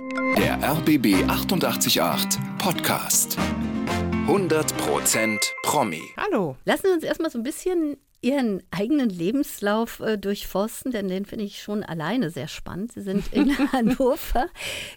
[0.00, 3.36] Der RBB 888 Podcast.
[4.26, 6.00] 100% Promi.
[6.16, 6.56] Hallo.
[6.64, 11.44] Lassen Sie uns erstmal so ein bisschen Ihren eigenen Lebenslauf äh, durchforsten, denn den finde
[11.44, 12.92] ich schon alleine sehr spannend.
[12.92, 14.48] Sie sind in Hannover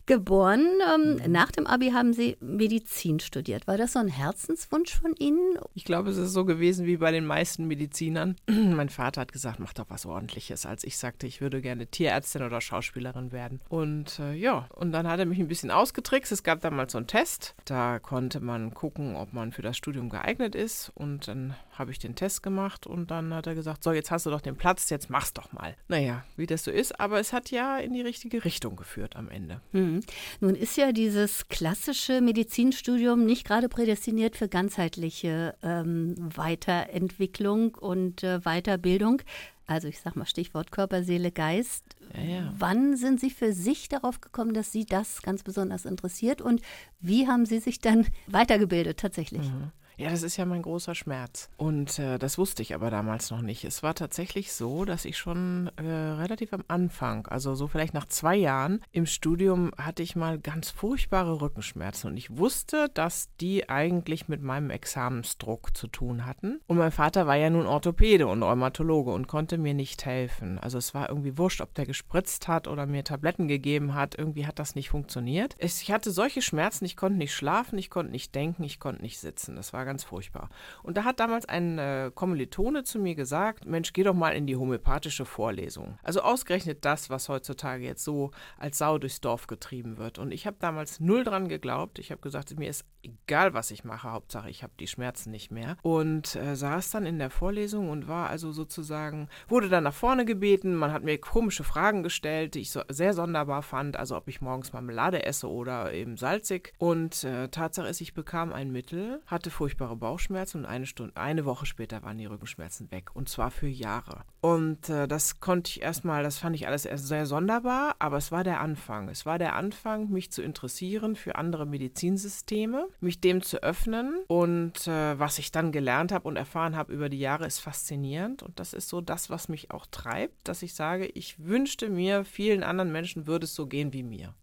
[0.05, 0.65] geboren.
[0.93, 1.31] Ähm, Mhm.
[1.31, 3.67] nach dem Abi haben Sie Medizin studiert.
[3.67, 5.57] War das so ein Herzenswunsch von Ihnen?
[5.73, 8.35] Ich glaube, es ist so gewesen wie bei den meisten Medizinern.
[8.49, 12.43] mein Vater hat gesagt, mach doch was Ordentliches, als ich sagte, ich würde gerne Tierärztin
[12.43, 13.59] oder Schauspielerin werden.
[13.69, 16.31] Und äh, ja, und dann hat er mich ein bisschen ausgetrickst.
[16.31, 17.55] Es gab damals so einen Test.
[17.65, 20.91] Da konnte man gucken, ob man für das Studium geeignet ist.
[20.95, 24.25] Und dann habe ich den Test gemacht und dann hat er gesagt, so, jetzt hast
[24.25, 25.75] du doch den Platz, jetzt mach's doch mal.
[25.87, 29.29] Naja, wie das so ist, aber es hat ja in die richtige Richtung geführt am
[29.29, 29.61] Ende.
[29.71, 30.01] Hm.
[30.39, 38.39] Nun ist ja dieses klassische Medizinstudium nicht gerade prädestiniert für ganzheitliche ähm, Weiterentwicklung und äh,
[38.41, 39.21] Weiterbildung.
[39.65, 41.83] Also ich sag mal Stichwort Körper, Seele, Geist.
[42.13, 42.53] Ja, ja.
[42.57, 46.61] Wann sind Sie für sich darauf gekommen, dass Sie das ganz besonders interessiert und
[46.99, 49.49] wie haben Sie sich dann weitergebildet tatsächlich?
[49.97, 51.49] Ja, das ist ja mein großer Schmerz.
[51.57, 53.63] Und äh, das wusste ich aber damals noch nicht.
[53.63, 58.07] Es war tatsächlich so, dass ich schon äh, relativ am Anfang, also so vielleicht nach
[58.07, 62.09] zwei Jahren im Studium, hatte ich mal ganz furchtbare Rückenschmerzen.
[62.11, 66.59] Und ich wusste, dass die eigentlich mit meinem Examensdruck zu tun hatten.
[66.67, 70.57] Und mein Vater war ja nun Orthopäde und Rheumatologe und konnte mir nicht helfen.
[70.59, 74.15] Also es war irgendwie wurscht, ob der gespritzt hat oder mir Tabletten gegeben hat.
[74.17, 75.55] Irgendwie hat das nicht funktioniert.
[75.59, 79.19] Ich hatte solche Schmerzen, ich konnte nicht schlafen, ich konnte nicht denken, ich konnte nicht
[79.19, 79.55] sitzen.
[79.55, 80.49] Das war ganz furchtbar.
[80.83, 84.47] Und da hat damals ein äh, Kommilitone zu mir gesagt, Mensch, geh doch mal in
[84.47, 85.97] die homöopathische Vorlesung.
[86.03, 90.19] Also ausgerechnet das, was heutzutage jetzt so als Sau durchs Dorf getrieben wird.
[90.19, 91.99] Und ich habe damals null dran geglaubt.
[91.99, 95.51] Ich habe gesagt, mir ist egal, was ich mache, Hauptsache ich habe die Schmerzen nicht
[95.51, 95.77] mehr.
[95.81, 100.25] Und äh, saß dann in der Vorlesung und war also sozusagen, wurde dann nach vorne
[100.25, 100.75] gebeten.
[100.75, 103.97] Man hat mir komische Fragen gestellt, die ich so sehr sonderbar fand.
[103.97, 106.73] Also ob ich morgens Marmelade esse oder eben salzig.
[106.77, 111.45] Und äh, Tatsache ist, ich bekam ein Mittel, hatte furchtbare Bauchschmerzen und eine Stunde, eine
[111.45, 113.09] Woche später waren die Rückenschmerzen weg.
[113.15, 114.23] Und zwar für Jahre.
[114.41, 118.31] Und äh, das konnte ich erstmal, das fand ich alles erst sehr sonderbar, aber es
[118.31, 119.09] war der Anfang.
[119.09, 124.19] Es war der Anfang, mich zu interessieren für andere Medizinsysteme, mich dem zu öffnen.
[124.27, 128.43] Und äh, was ich dann gelernt habe und erfahren habe über die Jahre, ist faszinierend.
[128.43, 132.25] Und das ist so das, was mich auch treibt, dass ich sage, ich wünschte mir,
[132.25, 134.35] vielen anderen Menschen würde es so gehen wie mir.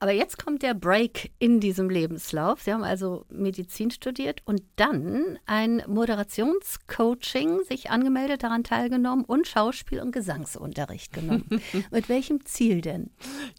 [0.00, 2.62] Aber jetzt kommt der Break in diesem Lebenslauf.
[2.62, 10.00] Sie haben also Medizin studiert und dann ein Moderationscoaching sich angemeldet, daran teilgenommen und Schauspiel-
[10.00, 11.60] und Gesangsunterricht genommen.
[11.90, 13.10] Mit welchem Ziel denn?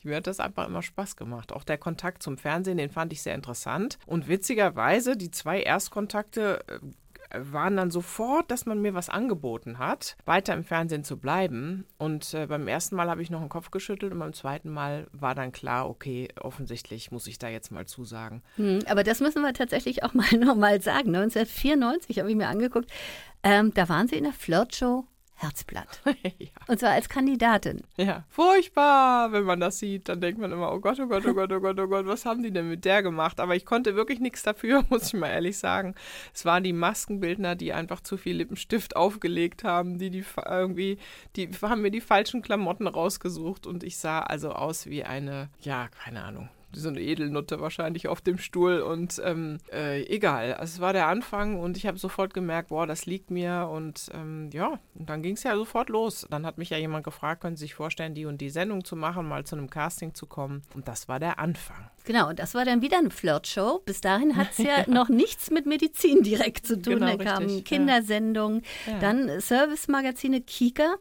[0.04, 1.52] Mir hat das einfach immer Spaß gemacht.
[1.52, 4.00] Auch der Kontakt zum Fernsehen, den fand ich sehr interessant.
[4.06, 6.80] Und witzigerweise, die zwei Erstkontakte äh,
[7.34, 11.86] waren dann sofort, dass man mir was angeboten hat, weiter im Fernsehen zu bleiben.
[11.98, 15.08] Und äh, beim ersten Mal habe ich noch den Kopf geschüttelt und beim zweiten Mal
[15.12, 18.42] war dann klar, okay, offensichtlich muss ich da jetzt mal zusagen.
[18.56, 21.16] Hm, aber das müssen wir tatsächlich auch mal nochmal sagen.
[21.16, 22.92] 1994 habe ich mir angeguckt,
[23.44, 25.06] ähm, da waren Sie in der Flirtshow
[25.40, 26.02] Herzblatt.
[26.38, 26.50] ja.
[26.68, 27.82] Und zwar als Kandidatin.
[27.96, 30.10] Ja, furchtbar, wenn man das sieht.
[30.10, 32.26] Dann denkt man immer, oh Gott, oh Gott, oh Gott, oh Gott, oh Gott, was
[32.26, 33.40] haben die denn mit der gemacht?
[33.40, 35.96] Aber ich konnte wirklich nichts dafür, muss ich mal ehrlich sagen.
[36.34, 40.98] Es waren die Maskenbildner, die einfach zu viel Lippenstift aufgelegt haben, die die irgendwie,
[41.38, 45.88] die haben mir die falschen Klamotten rausgesucht und ich sah also aus wie eine, ja,
[46.04, 46.50] keine Ahnung.
[46.72, 50.54] So eine Edelnutte wahrscheinlich auf dem Stuhl und ähm, äh, egal.
[50.54, 54.10] Also es war der Anfang und ich habe sofort gemerkt, boah, das liegt mir und
[54.14, 56.28] ähm, ja, und dann ging es ja sofort los.
[56.30, 58.96] Dann hat mich ja jemand gefragt, können Sie sich vorstellen, die und die Sendung zu
[58.96, 61.90] machen, mal zu einem Casting zu kommen und das war der Anfang.
[62.06, 63.82] Genau, und das war dann wieder eine Flirtshow.
[63.86, 66.96] Bis dahin hat es ja, noch nichts mit Medizin direkt zu tun.
[66.96, 67.62] Genau, da richtig, kamen ja.
[67.62, 69.00] Kindersendungen, Ja.
[69.00, 70.96] dann Service-Magazine Kika.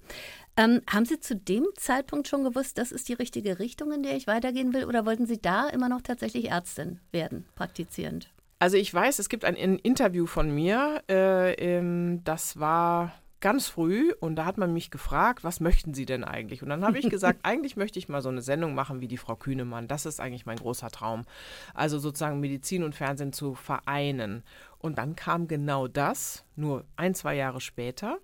[0.59, 4.17] Ähm, haben Sie zu dem Zeitpunkt schon gewusst, das ist die richtige Richtung, in der
[4.17, 4.87] ich weitergehen will?
[4.87, 8.29] Oder wollten Sie da immer noch tatsächlich Ärztin werden, praktizierend?
[8.59, 14.13] Also ich weiß, es gibt ein In- Interview von mir, äh, das war ganz früh
[14.19, 16.65] und da hat man mich gefragt, was möchten Sie denn eigentlich?
[16.65, 19.17] Und dann habe ich gesagt, eigentlich möchte ich mal so eine Sendung machen wie die
[19.17, 19.87] Frau Kühnemann.
[19.87, 21.25] Das ist eigentlich mein großer Traum.
[21.73, 24.43] Also sozusagen Medizin und Fernsehen zu vereinen.
[24.79, 28.19] Und dann kam genau das, nur ein, zwei Jahre später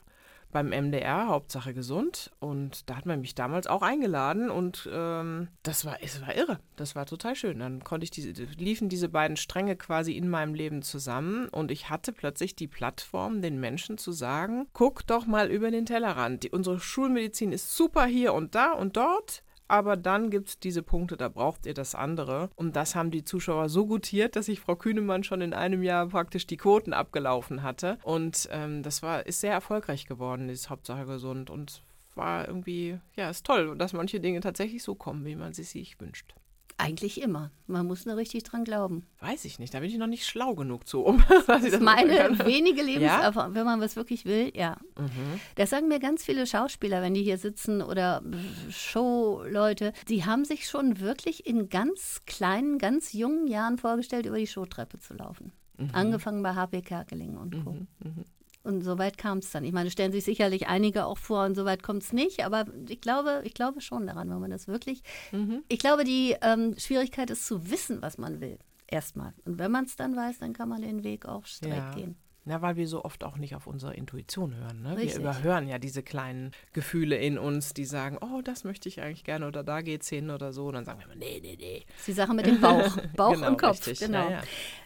[0.54, 2.30] beim MDR, Hauptsache gesund.
[2.38, 6.60] Und da hat man mich damals auch eingeladen und ähm, das war, es war irre.
[6.76, 7.58] Das war total schön.
[7.58, 11.90] Dann konnte ich diese, liefen diese beiden Stränge quasi in meinem Leben zusammen und ich
[11.90, 16.44] hatte plötzlich die Plattform, den Menschen zu sagen, guck doch mal über den Tellerrand.
[16.44, 19.42] Die, unsere Schulmedizin ist super hier und da und dort.
[19.68, 22.50] Aber dann gibt es diese Punkte, da braucht ihr das andere.
[22.54, 26.06] Und das haben die Zuschauer so gutiert, dass ich Frau Kühnemann schon in einem Jahr
[26.08, 27.98] praktisch die Quoten abgelaufen hatte.
[28.02, 31.50] Und ähm, das war, ist sehr erfolgreich geworden, dieses Hauptsache gesund.
[31.50, 31.82] Und
[32.14, 36.00] war irgendwie, ja, ist toll, dass manche Dinge tatsächlich so kommen, wie man sie sich
[36.00, 36.34] wünscht.
[36.76, 37.52] Eigentlich immer.
[37.66, 39.06] Man muss nur richtig dran glauben.
[39.20, 42.36] Weiß ich nicht, da bin ich noch nicht schlau genug zu, um das ist meine
[42.44, 43.54] wenige Lebenserfahrung, ja?
[43.54, 44.76] wenn man was wirklich will, ja.
[44.98, 45.40] Mhm.
[45.54, 48.22] Das sagen mir ganz viele Schauspieler, wenn die hier sitzen oder
[48.70, 54.48] Showleute, die haben sich schon wirklich in ganz kleinen, ganz jungen Jahren vorgestellt, über die
[54.48, 55.52] Showtreppe zu laufen.
[55.78, 55.90] Mhm.
[55.92, 57.70] Angefangen bei HP Kerkeling und Co.
[57.70, 58.24] Mhm.
[58.64, 59.62] Und so weit kam es dann.
[59.62, 62.64] Ich meine, stellen sich sicherlich einige auch vor und so weit kommt es nicht, aber
[62.88, 65.02] ich glaube, ich glaube schon daran, wenn man das wirklich.
[65.32, 65.62] Mhm.
[65.68, 68.58] Ich glaube, die ähm, Schwierigkeit ist zu wissen, was man will.
[68.86, 69.34] Erstmal.
[69.44, 71.94] Und wenn man es dann weiß, dann kann man den Weg auch straight ja.
[71.94, 72.16] gehen.
[72.46, 74.82] Na, weil wir so oft auch nicht auf unsere Intuition hören.
[74.82, 74.98] Ne?
[74.98, 79.24] Wir überhören ja diese kleinen Gefühle in uns, die sagen, oh, das möchte ich eigentlich
[79.24, 80.66] gerne oder da geht's hin oder so.
[80.66, 81.84] Und dann sagen wir immer, nee, nee, nee.
[81.86, 83.86] Das ist die Sache mit dem Bauch, Bauch genau, und Kopf.
[83.86, 84.00] Richtig.
[84.00, 84.24] Genau.
[84.24, 84.42] Ja, ja.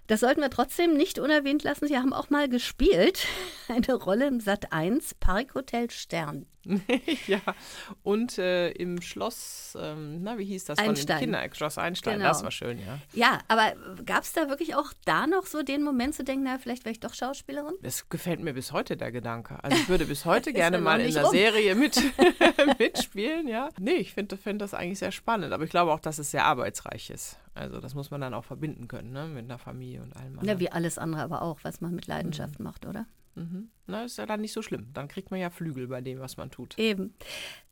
[0.08, 1.86] Das sollten wir trotzdem nicht unerwähnt lassen.
[1.86, 3.26] Sie haben auch mal gespielt,
[3.68, 6.46] eine Rolle im Sat 1 Parkhotel Stern.
[7.26, 7.40] ja,
[8.02, 10.78] und äh, im Schloss, ähm, na, wie hieß das?
[10.78, 11.20] Einstein.
[11.20, 12.28] Kinder, Schloss Einstein, genau.
[12.28, 12.98] das war schön, ja.
[13.14, 13.74] Ja, aber
[14.04, 16.92] gab es da wirklich auch da noch so den Moment zu denken, na, vielleicht wäre
[16.92, 17.74] ich doch Schauspielerin?
[17.82, 19.62] Das gefällt mir bis heute, der Gedanke.
[19.62, 21.32] Also ich würde bis heute gerne mal in der rum.
[21.32, 22.02] Serie mit,
[22.78, 23.70] mitspielen, ja.
[23.78, 26.44] Nee, ich finde find das eigentlich sehr spannend, aber ich glaube auch, dass es sehr
[26.44, 27.38] arbeitsreich ist.
[27.58, 30.38] Also das muss man dann auch verbinden können, ne, mit einer Familie und allem.
[30.42, 32.64] Ja, wie alles andere aber auch, was man mit Leidenschaft mhm.
[32.64, 33.06] macht, oder?
[33.34, 33.70] Mhm.
[33.86, 34.88] Na, ist ja dann nicht so schlimm.
[34.92, 36.78] Dann kriegt man ja Flügel bei dem, was man tut.
[36.78, 37.14] Eben.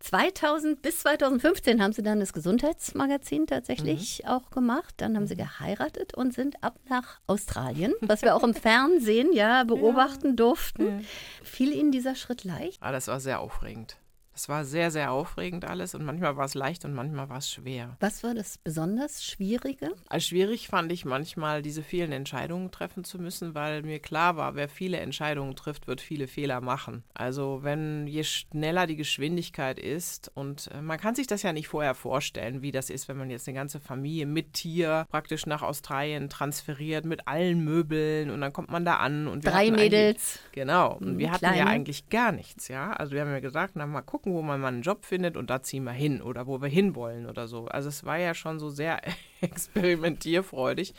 [0.00, 4.30] 2000 bis 2015 haben sie dann das Gesundheitsmagazin tatsächlich mhm.
[4.30, 4.94] auch gemacht.
[4.98, 5.40] Dann haben sie mhm.
[5.40, 10.34] geheiratet und sind ab nach Australien, was wir auch im Fernsehen ja beobachten ja.
[10.34, 10.86] durften.
[10.86, 11.00] Ja.
[11.42, 12.82] Fiel Ihnen dieser Schritt leicht?
[12.82, 13.98] Ah, das war sehr aufregend.
[14.36, 17.50] Es war sehr, sehr aufregend alles und manchmal war es leicht und manchmal war es
[17.50, 17.96] schwer.
[18.00, 19.92] Was war das besonders Schwierige?
[20.10, 24.54] Als schwierig fand ich manchmal, diese vielen Entscheidungen treffen zu müssen, weil mir klar war,
[24.54, 27.02] wer viele Entscheidungen trifft, wird viele Fehler machen.
[27.14, 31.68] Also wenn je schneller die Geschwindigkeit ist und äh, man kann sich das ja nicht
[31.68, 35.62] vorher vorstellen, wie das ist, wenn man jetzt eine ganze Familie mit Tier praktisch nach
[35.62, 40.40] Australien transferiert, mit allen Möbeln und dann kommt man da an und Drei Mädels.
[40.52, 40.94] Genau.
[40.96, 41.58] Und wir hatten Kleine.
[41.58, 42.92] ja eigentlich gar nichts, ja.
[42.92, 45.37] Also wir haben ja gesagt, na mal gucken, gucken, wo man mal einen Job findet
[45.37, 47.67] und da ziehen wir hin oder wo wir hinwollen oder so.
[47.67, 49.00] Also es war ja schon so sehr
[49.40, 50.94] experimentierfreudig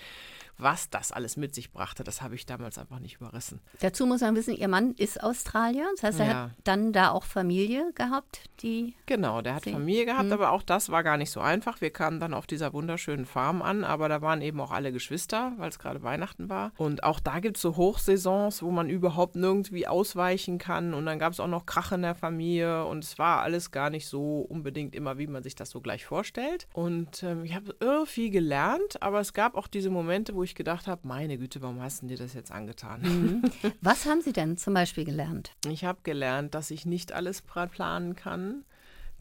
[0.57, 3.61] was das alles mit sich brachte, das habe ich damals einfach nicht überrissen.
[3.79, 5.85] Dazu muss man wissen, Ihr Mann ist Australier.
[5.95, 6.43] Das heißt, er ja.
[6.43, 8.95] hat dann da auch Familie gehabt, die.
[9.05, 10.33] Genau, der hat Sie Familie gehabt, hm.
[10.33, 11.81] aber auch das war gar nicht so einfach.
[11.81, 15.53] Wir kamen dann auf dieser wunderschönen Farm an, aber da waren eben auch alle Geschwister,
[15.57, 16.71] weil es gerade Weihnachten war.
[16.77, 20.93] Und auch da gibt es so Hochsaisons, wo man überhaupt nirgendwie ausweichen kann.
[20.93, 23.89] Und dann gab es auch noch Krach in der Familie und es war alles gar
[23.89, 26.67] nicht so unbedingt immer, wie man sich das so gleich vorstellt.
[26.73, 30.46] Und ähm, ich habe irre viel gelernt, aber es gab auch diese Momente, wo ich
[30.55, 33.01] gedacht habe, meine Güte, warum hast du dir das jetzt angetan?
[33.01, 33.41] Mhm.
[33.81, 35.51] Was haben Sie denn zum Beispiel gelernt?
[35.69, 38.63] Ich habe gelernt, dass ich nicht alles planen kann,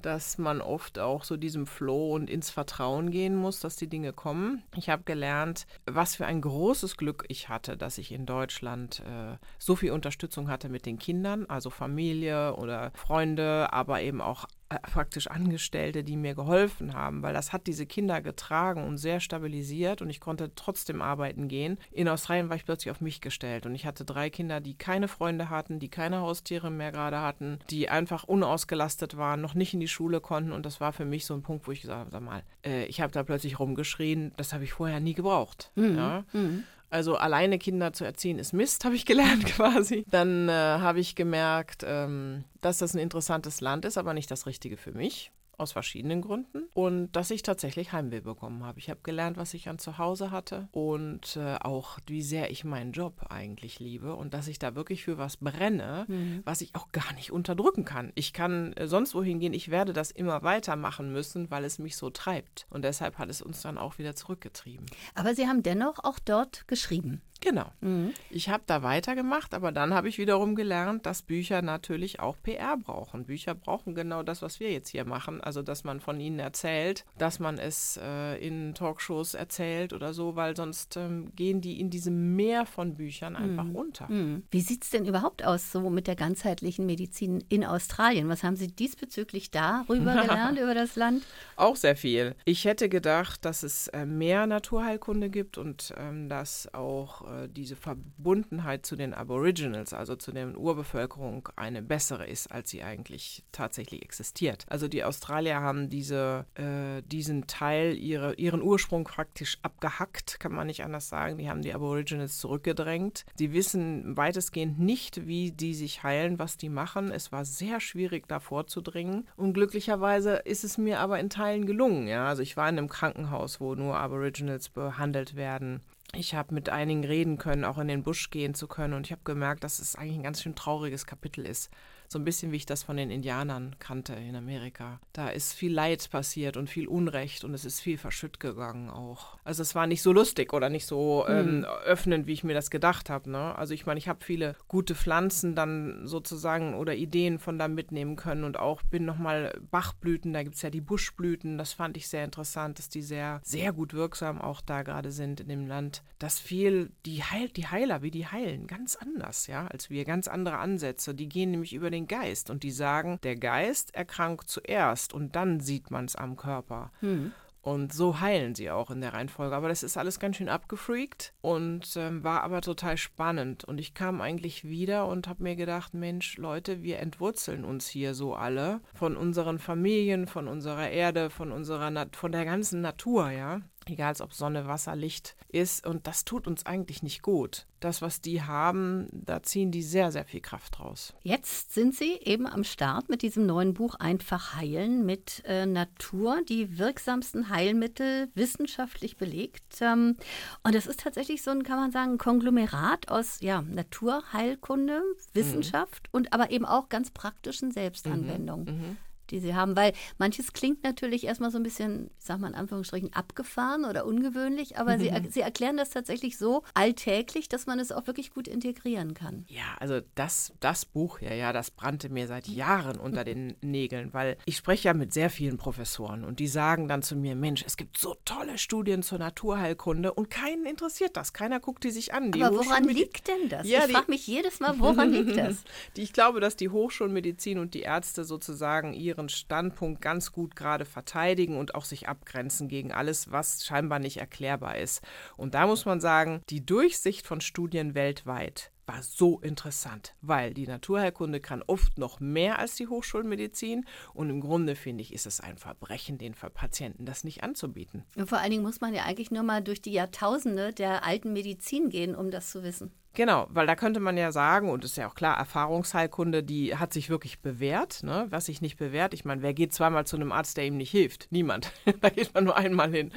[0.03, 4.13] dass man oft auch so diesem Flow und ins Vertrauen gehen muss, dass die Dinge
[4.13, 4.63] kommen.
[4.77, 9.37] Ich habe gelernt, was für ein großes Glück ich hatte, dass ich in Deutschland äh,
[9.59, 15.29] so viel Unterstützung hatte mit den Kindern, also Familie oder Freunde, aber eben auch praktisch
[15.29, 20.11] Angestellte, die mir geholfen haben, weil das hat diese Kinder getragen und sehr stabilisiert und
[20.11, 21.79] ich konnte trotzdem arbeiten gehen.
[21.93, 25.09] In Australien war ich plötzlich auf mich gestellt und ich hatte drei Kinder, die keine
[25.09, 29.81] Freunde hatten, die keine Haustiere mehr gerade hatten, die einfach unausgelastet waren, noch nicht in
[29.81, 32.11] die Schule konnten und das war für mich so ein Punkt, wo ich gesagt habe,
[32.11, 35.71] sag mal, äh, ich habe da plötzlich rumgeschrien, das habe ich vorher nie gebraucht.
[35.77, 35.97] Mhm.
[35.97, 36.25] Ja?
[36.33, 36.65] Mhm.
[36.97, 40.07] Also alleine Kinder zu erziehen ist Mist, habe ich gelernt quasi.
[40.09, 44.47] Dann äh, habe ich gemerkt, ähm, dass das ein interessantes Land ist, aber nicht das
[44.47, 48.79] Richtige für mich aus verschiedenen Gründen und dass ich tatsächlich Heimweh bekommen habe.
[48.79, 52.65] Ich habe gelernt, was ich an zu Hause hatte und äh, auch, wie sehr ich
[52.65, 56.43] meinen Job eigentlich liebe und dass ich da wirklich für was brenne, mhm.
[56.45, 58.13] was ich auch gar nicht unterdrücken kann.
[58.15, 61.97] Ich kann äh, sonst wohin gehen, ich werde das immer weitermachen müssen, weil es mich
[61.97, 62.67] so treibt.
[62.71, 64.87] Und deshalb hat es uns dann auch wieder zurückgetrieben.
[65.15, 67.23] Aber Sie haben dennoch auch dort geschrieben.
[67.41, 67.71] Genau.
[67.81, 68.15] Mhm.
[68.31, 72.77] Ich habe da weitergemacht, aber dann habe ich wiederum gelernt, dass Bücher natürlich auch PR
[72.77, 73.27] brauchen.
[73.27, 75.41] Bücher brauchen genau das, was wir jetzt hier machen.
[75.47, 80.35] Also, dass man von ihnen erzählt, dass man es äh, in Talkshows erzählt oder so,
[80.35, 83.77] weil sonst ähm, gehen die in diesem Meer von Büchern einfach mhm.
[83.77, 84.11] unter.
[84.11, 84.43] Mhm.
[84.51, 88.29] Wie sieht es denn überhaupt aus so mit der ganzheitlichen Medizin in Australien?
[88.29, 91.23] Was haben Sie diesbezüglich darüber gelernt, über das Land?
[91.55, 92.35] Auch sehr viel.
[92.45, 97.77] Ich hätte gedacht, dass es äh, mehr Naturheilkunde gibt und ähm, dass auch äh, diese
[97.77, 104.03] Verbundenheit zu den Aboriginals, also zu der Urbevölkerung, eine bessere ist, als sie eigentlich tatsächlich
[104.03, 104.65] existiert.
[104.69, 110.67] Also die Australier haben diese, äh, diesen Teil, ihre, ihren Ursprung praktisch abgehackt, kann man
[110.67, 111.39] nicht anders sagen.
[111.39, 113.25] Die haben die Aborigines zurückgedrängt.
[113.37, 117.11] Sie wissen weitestgehend nicht, wie die sich heilen, was die machen.
[117.11, 119.27] Es war sehr schwierig, da vorzudringen.
[119.37, 122.09] Und glücklicherweise ist es mir aber in Teilen gelungen.
[122.09, 122.27] Ja?
[122.27, 125.81] Also ich war in einem Krankenhaus, wo nur Aboriginals behandelt werden.
[126.15, 128.95] Ich habe mit einigen reden können, auch in den Busch gehen zu können.
[128.95, 131.71] Und ich habe gemerkt, dass es eigentlich ein ganz schön trauriges Kapitel ist
[132.09, 135.01] so ein bisschen wie ich das von den Indianern kannte in Amerika.
[135.13, 139.39] Da ist viel Leid passiert und viel Unrecht und es ist viel verschütt gegangen auch.
[139.45, 141.65] Also es war nicht so lustig oder nicht so ähm, mhm.
[141.85, 143.31] öffnend, wie ich mir das gedacht habe.
[143.31, 143.57] Ne?
[143.57, 148.17] Also ich meine, ich habe viele gute Pflanzen dann sozusagen oder Ideen von da mitnehmen
[148.17, 152.09] können und auch bin nochmal Bachblüten, da gibt es ja die Buschblüten, das fand ich
[152.09, 156.03] sehr interessant, dass die sehr, sehr gut wirksam auch da gerade sind in dem Land.
[156.19, 160.29] Das viel, die, Heil, die Heiler, wie die heilen, ganz anders, ja, als wir, ganz
[160.29, 161.15] andere Ansätze.
[161.15, 165.35] Die gehen nämlich über den den Geist und die sagen, der Geist erkrankt zuerst und
[165.35, 166.93] dann sieht man es am Körper.
[167.01, 167.33] Hm.
[167.67, 169.57] Und so heilen sie auch in der Reihenfolge.
[169.57, 173.65] Aber das ist alles ganz schön abgefreakt und ähm, war aber total spannend.
[173.65, 178.15] Und ich kam eigentlich wieder und habe mir gedacht, Mensch, Leute, wir entwurzeln uns hier
[178.15, 183.31] so alle von unseren Familien, von unserer Erde, von unserer Na von der ganzen Natur,
[183.31, 185.87] ja egal ob Sonne, Wasser, Licht ist.
[185.87, 187.67] Und das tut uns eigentlich nicht gut.
[187.81, 191.15] Das, was die haben, da ziehen die sehr, sehr viel Kraft raus.
[191.23, 196.43] Jetzt sind Sie eben am Start mit diesem neuen Buch Einfach heilen mit äh, Natur,
[196.49, 199.81] die wirksamsten Heilmittel wissenschaftlich belegt.
[199.81, 200.17] Ähm,
[200.63, 205.03] und das ist tatsächlich so ein, kann man sagen, Konglomerat aus ja, Naturheilkunde,
[205.35, 206.17] Wissenschaft mhm.
[206.17, 208.65] und aber eben auch ganz praktischen Selbstanwendungen.
[208.65, 208.89] Mhm.
[208.89, 208.97] Mhm
[209.31, 209.77] die sie haben.
[209.77, 214.07] Weil manches klingt natürlich erstmal so ein bisschen, ich sag mal in Anführungsstrichen, abgefahren oder
[214.07, 215.01] ungewöhnlich, aber mhm.
[215.01, 219.45] sie, sie erklären das tatsächlich so alltäglich, dass man es auch wirklich gut integrieren kann.
[219.49, 224.13] Ja, also das, das Buch, ja, ja, das brannte mir seit Jahren unter den Nägeln,
[224.13, 227.65] weil ich spreche ja mit sehr vielen Professoren und die sagen dann zu mir, Mensch,
[227.67, 232.15] es gibt so tolle Studien zur Naturheilkunde und keinen interessiert das, keiner guckt die sich
[232.15, 232.33] an.
[232.33, 233.69] Die aber woran liegt denn das?
[233.69, 235.65] Ja, ich frage mich jedes Mal, woran liegt das?
[235.97, 240.57] Die, ich glaube, dass die Hochschulmedizin und die Ärzte sozusagen ihre ihren Standpunkt ganz gut
[240.57, 245.03] gerade verteidigen und auch sich abgrenzen gegen alles, was scheinbar nicht erklärbar ist.
[245.37, 250.67] Und da muss man sagen, die Durchsicht von Studien weltweit war so interessant, weil die
[250.67, 255.41] Naturheilkunde kann oft noch mehr als die Hochschulmedizin und im Grunde finde ich, ist es
[255.41, 258.05] ein Verbrechen, den Patienten das nicht anzubieten.
[258.17, 261.33] Und vor allen Dingen muss man ja eigentlich nur mal durch die Jahrtausende der alten
[261.33, 262.93] Medizin gehen, um das zu wissen.
[263.17, 266.93] Genau, weil da könnte man ja sagen, und ist ja auch klar, Erfahrungsheilkunde, die hat
[266.93, 268.03] sich wirklich bewährt.
[268.03, 268.27] Ne?
[268.29, 270.91] Was sich nicht bewährt, ich meine, wer geht zweimal zu einem Arzt, der ihm nicht
[270.91, 271.29] hilft?
[271.31, 271.73] Niemand.
[272.03, 273.13] da geht man nur einmal hin.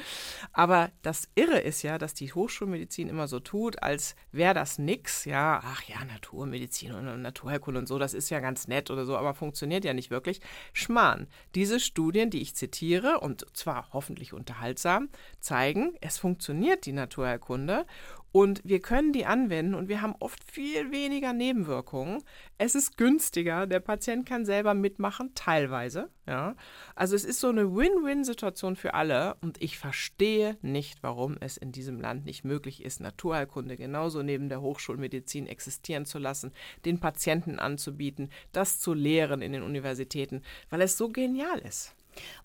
[0.54, 5.26] Aber das Irre ist ja, dass die Hochschulmedizin immer so tut, als wäre das nix.
[5.26, 9.18] Ja, ach ja, Naturmedizin und Naturheilkunde und so, das ist ja ganz nett oder so,
[9.18, 10.40] aber funktioniert ja nicht wirklich.
[10.72, 11.26] Schmarrn.
[11.54, 17.84] Diese Studien, die ich zitiere, und zwar hoffentlich unterhaltsam, zeigen, es funktioniert die Naturheilkunde
[18.32, 22.22] und wir können die anwenden und wir haben oft viel weniger Nebenwirkungen.
[22.58, 26.10] Es ist günstiger, der Patient kann selber mitmachen, teilweise.
[26.26, 26.54] Ja.
[26.94, 31.72] Also es ist so eine Win-Win-Situation für alle und ich verstehe nicht, warum es in
[31.72, 36.52] diesem Land nicht möglich ist, Naturheilkunde genauso neben der Hochschulmedizin existieren zu lassen,
[36.84, 41.96] den Patienten anzubieten, das zu lehren in den Universitäten, weil es so genial ist.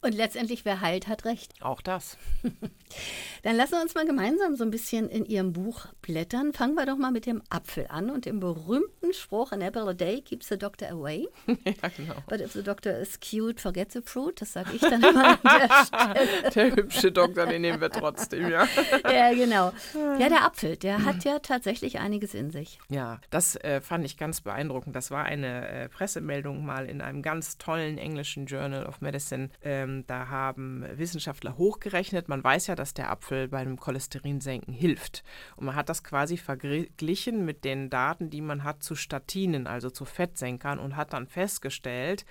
[0.01, 1.53] Und letztendlich, wer heilt, hat recht.
[1.61, 2.17] Auch das.
[3.43, 6.53] Dann lassen wir uns mal gemeinsam so ein bisschen in Ihrem Buch blättern.
[6.53, 9.93] Fangen wir doch mal mit dem Apfel an und dem berühmten Spruch: An apple a
[9.93, 11.27] day keeps the doctor away.
[11.47, 12.15] ja, genau.
[12.27, 14.41] But if the doctor is cute, forget the fruit.
[14.41, 16.51] Das sage ich dann immer an der Stelle.
[16.53, 18.67] Der hübsche Doktor, den nehmen wir trotzdem, ja.
[19.03, 19.71] ja, genau.
[20.19, 22.79] Ja, der Apfel, der hat ja tatsächlich einiges in sich.
[22.89, 24.95] Ja, das äh, fand ich ganz beeindruckend.
[24.95, 30.05] Das war eine äh, Pressemeldung mal in einem ganz tollen englischen Journal of Medicine ähm,
[30.05, 32.29] da haben Wissenschaftler hochgerechnet.
[32.29, 35.23] Man weiß ja, dass der Apfel beim Cholesterinsenken hilft.
[35.55, 39.89] Und man hat das quasi verglichen mit den Daten, die man hat zu Statinen, also
[39.89, 42.25] zu Fettsenkern, und hat dann festgestellt,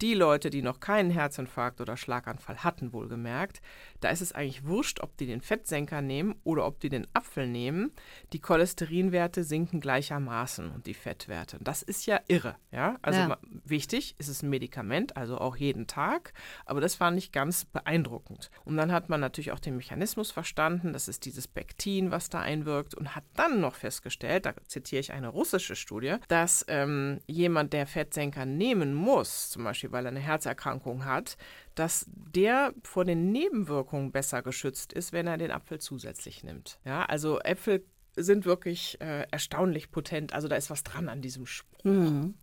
[0.00, 3.60] die Leute, die noch keinen Herzinfarkt oder Schlaganfall hatten, wohlgemerkt,
[4.00, 7.46] da ist es eigentlich wurscht, ob die den Fettsenker nehmen oder ob die den Apfel
[7.46, 7.92] nehmen.
[8.32, 11.58] Die Cholesterinwerte sinken gleichermaßen und die Fettwerte.
[11.60, 12.56] Das ist ja irre.
[12.70, 12.98] Ja?
[13.02, 13.38] Also ja.
[13.64, 16.32] wichtig, ist es ein Medikament, also auch jeden Tag.
[16.64, 18.50] Aber das war nicht ganz beeindruckend.
[18.64, 20.92] Und dann hat man natürlich auch den Mechanismus verstanden.
[20.92, 22.94] Das ist dieses Pektin, was da einwirkt.
[22.94, 27.86] Und hat dann noch festgestellt, da zitiere ich eine russische Studie, dass ähm, jemand, der
[27.86, 31.36] Fettsenker nehmen muss, zum Beispiel weil er eine Herzerkrankung hat,
[31.78, 36.78] dass der vor den Nebenwirkungen besser geschützt ist, wenn er den Apfel zusätzlich nimmt.
[36.84, 37.84] Ja, also Äpfel
[38.16, 40.32] sind wirklich äh, erstaunlich potent.
[40.32, 41.84] Also da ist was dran an diesem Spruch.
[41.84, 42.34] Mhm.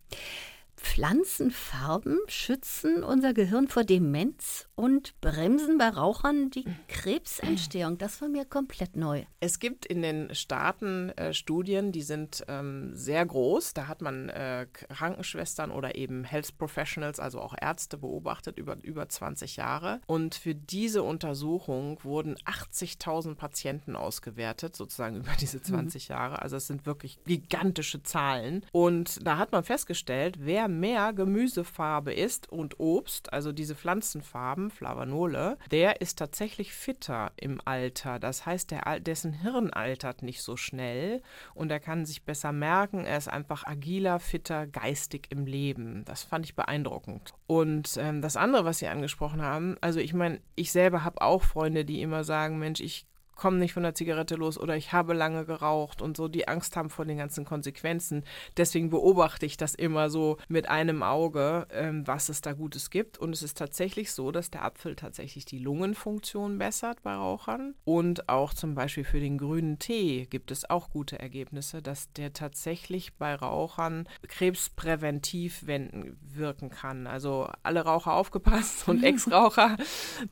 [0.86, 7.98] Pflanzenfarben schützen unser Gehirn vor Demenz und bremsen bei Rauchern die Krebsentstehung.
[7.98, 9.25] Das war mir komplett neu.
[9.39, 13.74] Es gibt in den Staaten äh, Studien, die sind ähm, sehr groß.
[13.74, 19.10] Da hat man äh, Krankenschwestern oder eben Health Professionals, also auch Ärzte, beobachtet über über
[19.10, 20.01] 20 Jahre.
[20.06, 26.13] Und für diese Untersuchung wurden 80.000 Patienten ausgewertet, sozusagen über diese 20 mhm.
[26.13, 26.42] Jahre.
[26.42, 28.65] Also es sind wirklich gigantische Zahlen.
[28.72, 35.58] Und da hat man festgestellt, wer mehr Gemüsefarbe isst und Obst, also diese Pflanzenfarben, Flavanole,
[35.72, 38.20] der ist tatsächlich fitter im Alter.
[38.20, 41.22] Das heißt, der, dessen Hirn altert nicht so schnell
[41.53, 43.05] und er kann sich besser merken.
[43.05, 46.03] Er ist einfach agiler, fitter, geistig im Leben.
[46.05, 47.34] Das fand ich beeindruckend.
[47.48, 51.44] Und ähm, das andere, was Sie angesprochen haben, also ich meine, ich selber habe auch
[51.44, 53.05] Freunde, die immer sagen, Mensch, ich
[53.36, 56.75] komme nicht von der Zigarette los oder ich habe lange geraucht und so die Angst
[56.75, 58.24] haben vor den ganzen Konsequenzen.
[58.58, 63.18] Deswegen beobachte ich das immer so mit einem Auge, ähm, was es da Gutes gibt.
[63.18, 67.75] Und es ist tatsächlich so, dass der Apfel tatsächlich die Lungenfunktion bessert bei Rauchern.
[67.84, 72.34] Und auch zum Beispiel für den grünen Tee gibt es auch gute Ergebnisse, dass der
[72.34, 77.08] tatsächlich bei Rauchern krebspräventiv wenden, wirken kann.
[77.08, 79.77] Also alle Raucher aufgepasst und Ex-Raucher,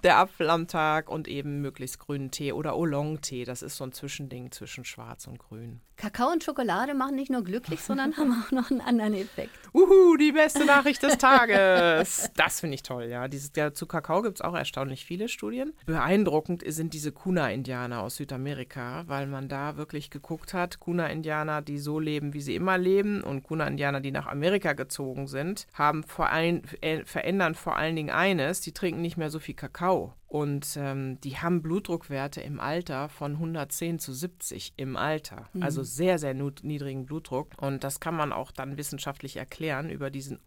[0.03, 3.43] der Apfel am Tag und eben möglichst grünen Tee oder Oolong Oolong-Tee.
[3.45, 5.81] Das ist so ein Zwischending zwischen Schwarz und Grün.
[5.95, 9.51] Kakao und Schokolade machen nicht nur glücklich, sondern haben auch noch einen anderen Effekt.
[9.73, 12.29] Uhu, die beste Nachricht des Tages.
[12.43, 13.27] Das finde ich toll, ja.
[13.27, 15.73] Dieses, ja zu Kakao gibt es auch erstaunlich viele Studien.
[15.85, 21.99] Beeindruckend sind diese Kuna-Indianer aus Südamerika, weil man da wirklich geguckt hat, Kuna-Indianer, die so
[21.99, 26.63] leben, wie sie immer leben und Kuna-Indianer, die nach Amerika gezogen sind, haben vor ein,
[26.81, 30.13] äh, verändern vor allen Dingen eines, die trinken nicht mehr so viel Kakao.
[30.33, 35.47] Und ähm, die haben Blutdruckwerte im Alter von 110 zu 70 im Alter.
[35.53, 35.61] Mhm.
[35.61, 37.49] Also sehr, sehr niedrigen Blutdruck.
[37.61, 40.39] Und das kann man auch dann wissenschaftlich erklären über diesen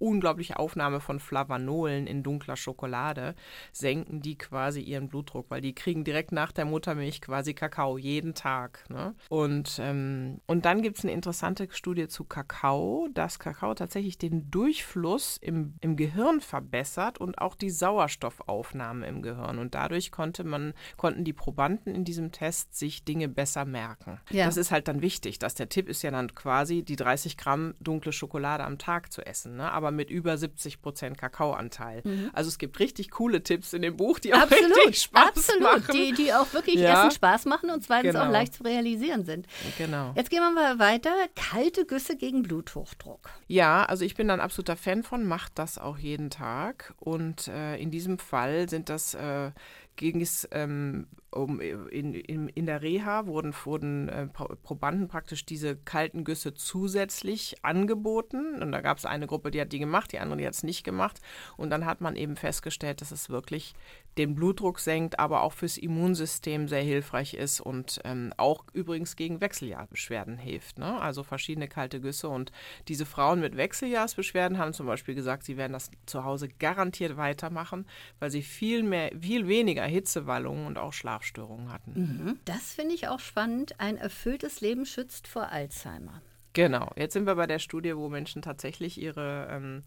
[0.00, 3.34] unglaubliche Aufnahme von Flavanolen in dunkler Schokolade
[3.72, 8.34] senken die quasi ihren Blutdruck, weil die kriegen direkt nach der Muttermilch quasi Kakao jeden
[8.34, 8.84] Tag.
[8.88, 9.14] Ne?
[9.28, 14.50] Und, ähm, und dann gibt es eine interessante Studie zu Kakao, dass Kakao tatsächlich den
[14.50, 19.58] Durchfluss im, im Gehirn verbessert und auch die Sauerstoffaufnahme im Gehirn.
[19.58, 24.20] Und dadurch konnte man, konnten die Probanden in diesem Test sich Dinge besser merken.
[24.30, 24.46] Ja.
[24.46, 27.74] Das ist halt dann wichtig, dass der Tipp ist ja dann quasi, die 30 Gramm
[27.80, 29.56] dunkle Schokolade am Tag zu essen.
[29.56, 29.70] Ne?
[29.70, 32.02] Aber aber mit über 70 Prozent Kakaoanteil.
[32.04, 32.30] Mhm.
[32.32, 35.62] Also es gibt richtig coole Tipps in dem Buch, die auch absolut, richtig Spaß absolut,
[35.62, 35.82] machen.
[35.82, 36.90] Absolut, die, die auch wirklich ja.
[36.90, 38.26] erstens Spaß machen und zweitens genau.
[38.26, 39.46] auch leicht zu realisieren sind.
[39.78, 40.12] Genau.
[40.16, 41.12] Jetzt gehen wir mal weiter.
[41.34, 43.30] Kalte Güsse gegen Bluthochdruck.
[43.48, 46.94] Ja, also ich bin ein absoluter Fan von, macht das auch jeden Tag.
[46.98, 49.50] Und äh, in diesem Fall sind das äh,
[49.96, 55.76] ging es ähm, um, in, in, in der Reha wurden, wurden äh, Probanden praktisch diese
[55.76, 58.60] kalten Güsse zusätzlich angeboten.
[58.60, 60.62] Und da gab es eine Gruppe, die hat die gemacht, die andere, die hat es
[60.62, 61.20] nicht gemacht.
[61.56, 63.74] Und dann hat man eben festgestellt, dass es wirklich
[64.18, 69.40] den Blutdruck senkt, aber auch fürs Immunsystem sehr hilfreich ist und ähm, auch übrigens gegen
[69.40, 70.78] Wechseljahrsbeschwerden hilft.
[70.78, 71.00] Ne?
[71.00, 72.28] Also verschiedene kalte Güsse.
[72.28, 72.50] Und
[72.88, 77.86] diese Frauen mit Wechseljahrsbeschwerden haben zum Beispiel gesagt, sie werden das zu Hause garantiert weitermachen,
[78.18, 81.92] weil sie viel mehr, viel weniger Hitzewallungen und auch Schlafstörungen hatten.
[81.94, 82.38] Mhm.
[82.44, 83.78] Das finde ich auch spannend.
[83.78, 86.22] Ein erfülltes Leben schützt vor Alzheimer.
[86.52, 86.90] Genau.
[86.96, 89.82] Jetzt sind wir bei der Studie, wo Menschen tatsächlich ihre ähm,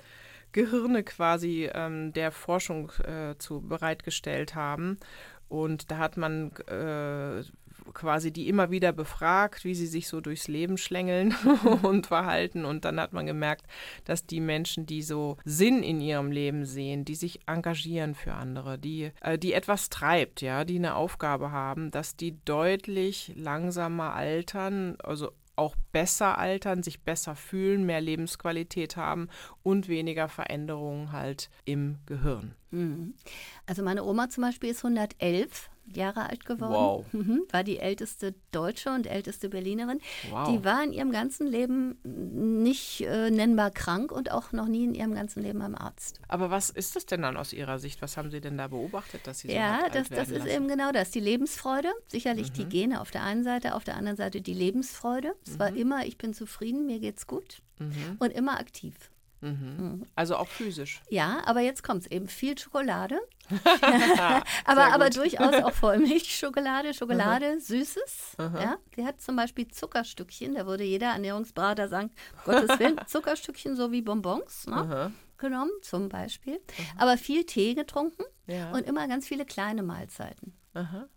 [0.54, 4.98] Gehirne quasi ähm, der Forschung äh, zu bereitgestellt haben.
[5.50, 7.44] Und da hat man äh,
[7.94, 11.36] quasi die immer wieder befragt, wie sie sich so durchs Leben schlängeln
[11.82, 12.66] und verhalten.
[12.66, 13.66] Und dann hat man gemerkt,
[14.06, 18.80] dass die Menschen, die so Sinn in ihrem Leben sehen, die sich engagieren für andere,
[18.80, 24.98] die, äh, die etwas treibt, ja, die eine Aufgabe haben, dass die deutlich langsamer altern,
[25.04, 29.30] also auch besser altern, sich besser fühlen, mehr Lebensqualität haben
[29.62, 32.56] und weniger Veränderungen halt im Gehirn.
[32.72, 33.14] Mhm.
[33.68, 36.74] Also meine Oma zum Beispiel ist 111 Jahre alt geworden.
[36.74, 37.06] Wow.
[37.14, 37.44] Mhm.
[37.52, 40.00] War die älteste Deutsche und älteste Berlinerin.
[40.30, 40.50] Wow.
[40.50, 44.96] Die war in ihrem ganzen Leben nicht äh, nennbar krank und auch noch nie in
[44.96, 46.20] ihrem ganzen Leben beim Arzt.
[46.28, 48.02] Aber was ist das denn dann aus Ihrer Sicht?
[48.02, 50.92] Was haben Sie denn da beobachtet, dass Sie so Ja, das, das ist eben genau
[50.92, 51.12] das.
[51.12, 51.94] Die Lebensfreude.
[52.08, 52.54] Sicherlich mhm.
[52.54, 55.36] die Gene auf der einen Seite, auf der anderen Seite die Lebensfreude.
[55.46, 55.60] Es mhm.
[55.60, 58.18] war immer, ich bin zufrieden, mir geht's gut mhm.
[58.20, 58.96] und immer aktiv.
[59.44, 59.76] Mhm.
[59.78, 60.06] mhm.
[60.16, 61.02] Also auch physisch.
[61.10, 63.20] Ja, aber jetzt kommt es eben viel Schokolade.
[64.66, 67.60] aber, aber durchaus auch Vollmilchschokolade, Schokolade, mhm.
[67.60, 68.38] Süßes.
[68.38, 68.56] Mhm.
[68.56, 72.12] Ja, sie hat zum Beispiel Zuckerstückchen, da würde jeder Ernährungsberater sagen,
[72.46, 76.60] Gottes Willen, Zuckerstückchen so wie Bonbons ne, genommen, zum Beispiel.
[76.98, 78.72] Aber viel Tee getrunken ja.
[78.72, 80.58] und immer ganz viele kleine Mahlzeiten.
[80.74, 81.08] Aha.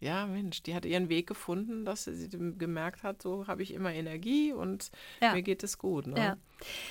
[0.00, 3.92] Ja, Mensch, die hat ihren Weg gefunden, dass sie gemerkt hat, so habe ich immer
[3.92, 5.34] Energie und ja.
[5.34, 6.06] mir geht es gut.
[6.06, 6.18] Ne?
[6.18, 6.36] Ja.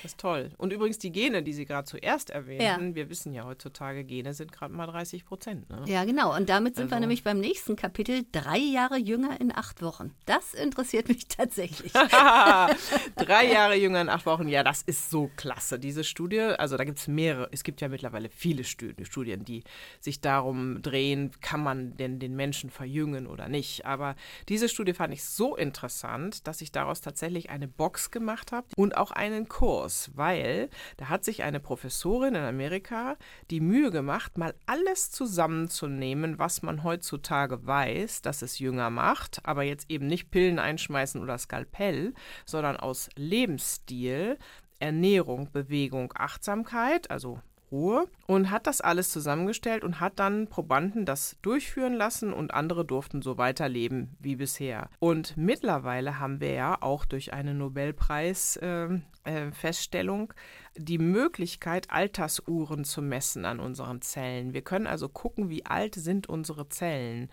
[0.01, 0.51] Das ist toll.
[0.57, 2.95] Und übrigens die Gene, die Sie gerade zuerst erwähnten, ja.
[2.95, 5.69] wir wissen ja heutzutage, Gene sind gerade mal 30 Prozent.
[5.69, 5.83] Ne?
[5.85, 6.35] Ja, genau.
[6.35, 6.95] Und damit sind also.
[6.95, 10.15] wir nämlich beim nächsten Kapitel, drei Jahre jünger in acht Wochen.
[10.25, 11.91] Das interessiert mich tatsächlich.
[13.15, 15.77] drei Jahre jünger in acht Wochen, ja, das ist so klasse.
[15.77, 19.63] Diese Studie, also da gibt es mehrere, es gibt ja mittlerweile viele Studien, die
[19.99, 23.85] sich darum drehen, kann man denn den Menschen verjüngen oder nicht.
[23.85, 24.15] Aber
[24.47, 28.97] diese Studie fand ich so interessant, dass ich daraus tatsächlich eine Box gemacht habe und
[28.97, 33.17] auch einen Kurs, weil da hat sich eine Professorin in Amerika
[33.49, 39.63] die Mühe gemacht, mal alles zusammenzunehmen, was man heutzutage weiß, dass es jünger macht, aber
[39.63, 42.13] jetzt eben nicht Pillen einschmeißen oder Skalpell,
[42.45, 44.37] sondern aus Lebensstil,
[44.79, 51.37] Ernährung, Bewegung, Achtsamkeit, also Ruhe und hat das alles zusammengestellt und hat dann Probanden das
[51.41, 54.89] durchführen lassen und andere durften so weiterleben wie bisher.
[54.99, 60.35] Und mittlerweile haben wir ja auch durch eine Nobelpreis-Feststellung äh, äh,
[60.77, 64.53] die Möglichkeit, Altersuhren zu messen an unseren Zellen.
[64.53, 67.29] Wir können also gucken, wie alt sind unsere Zellen.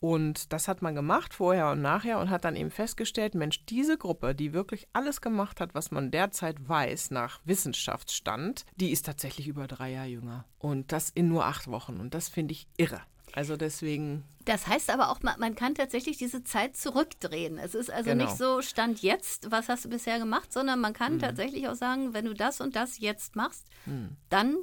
[0.00, 3.96] Und das hat man gemacht, vorher und nachher, und hat dann eben festgestellt, Mensch, diese
[3.96, 9.48] Gruppe, die wirklich alles gemacht hat, was man derzeit weiß nach Wissenschaftsstand, die ist tatsächlich
[9.48, 10.44] über drei Jahre jünger.
[10.58, 11.98] Und das in nur acht Wochen.
[11.98, 13.00] Und das finde ich irre.
[13.36, 14.24] Also deswegen.
[14.46, 17.58] Das heißt aber auch, man, kann tatsächlich diese Zeit zurückdrehen.
[17.58, 18.24] Es ist also genau.
[18.24, 21.18] nicht so Stand jetzt, was hast du bisher gemacht, sondern man kann mhm.
[21.18, 24.16] tatsächlich auch sagen, wenn du das und das jetzt machst, mhm.
[24.30, 24.56] dann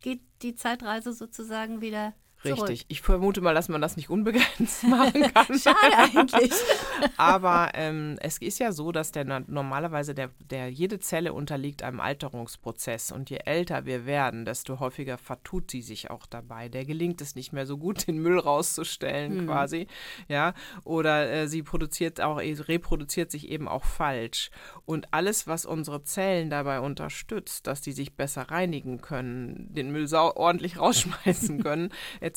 [0.00, 2.14] geht die Zeitreise sozusagen wieder
[2.52, 2.86] Richtig.
[2.88, 5.58] Ich vermute mal, dass man das nicht unbegrenzt machen kann.
[5.58, 6.52] Schade eigentlich.
[7.16, 12.00] Aber ähm, es ist ja so, dass der normalerweise der, der jede Zelle unterliegt einem
[12.00, 16.68] Alterungsprozess und je älter wir werden, desto häufiger vertut sie sich auch dabei.
[16.68, 19.46] Der gelingt es nicht mehr so gut, den Müll rauszustellen mhm.
[19.46, 19.86] quasi,
[20.28, 20.54] ja,
[20.84, 24.50] oder äh, sie produziert auch reproduziert sich eben auch falsch
[24.84, 30.06] und alles, was unsere Zellen dabei unterstützt, dass die sich besser reinigen können, den Müll
[30.14, 32.35] ordentlich rausschmeißen können etc.,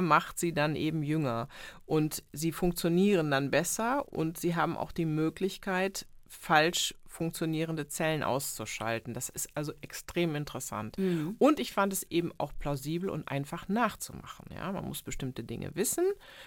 [0.00, 1.48] macht sie dann eben jünger.
[1.86, 9.14] Und sie funktionieren dann besser und sie haben auch die Möglichkeit, falsch funktionierende Zellen auszuschalten.
[9.14, 10.96] Das ist also extrem interessant.
[10.96, 11.34] Mhm.
[11.38, 14.46] Und ich fand es eben auch plausibel und einfach nachzumachen.
[14.54, 16.04] Ja, man muss bestimmte Dinge wissen,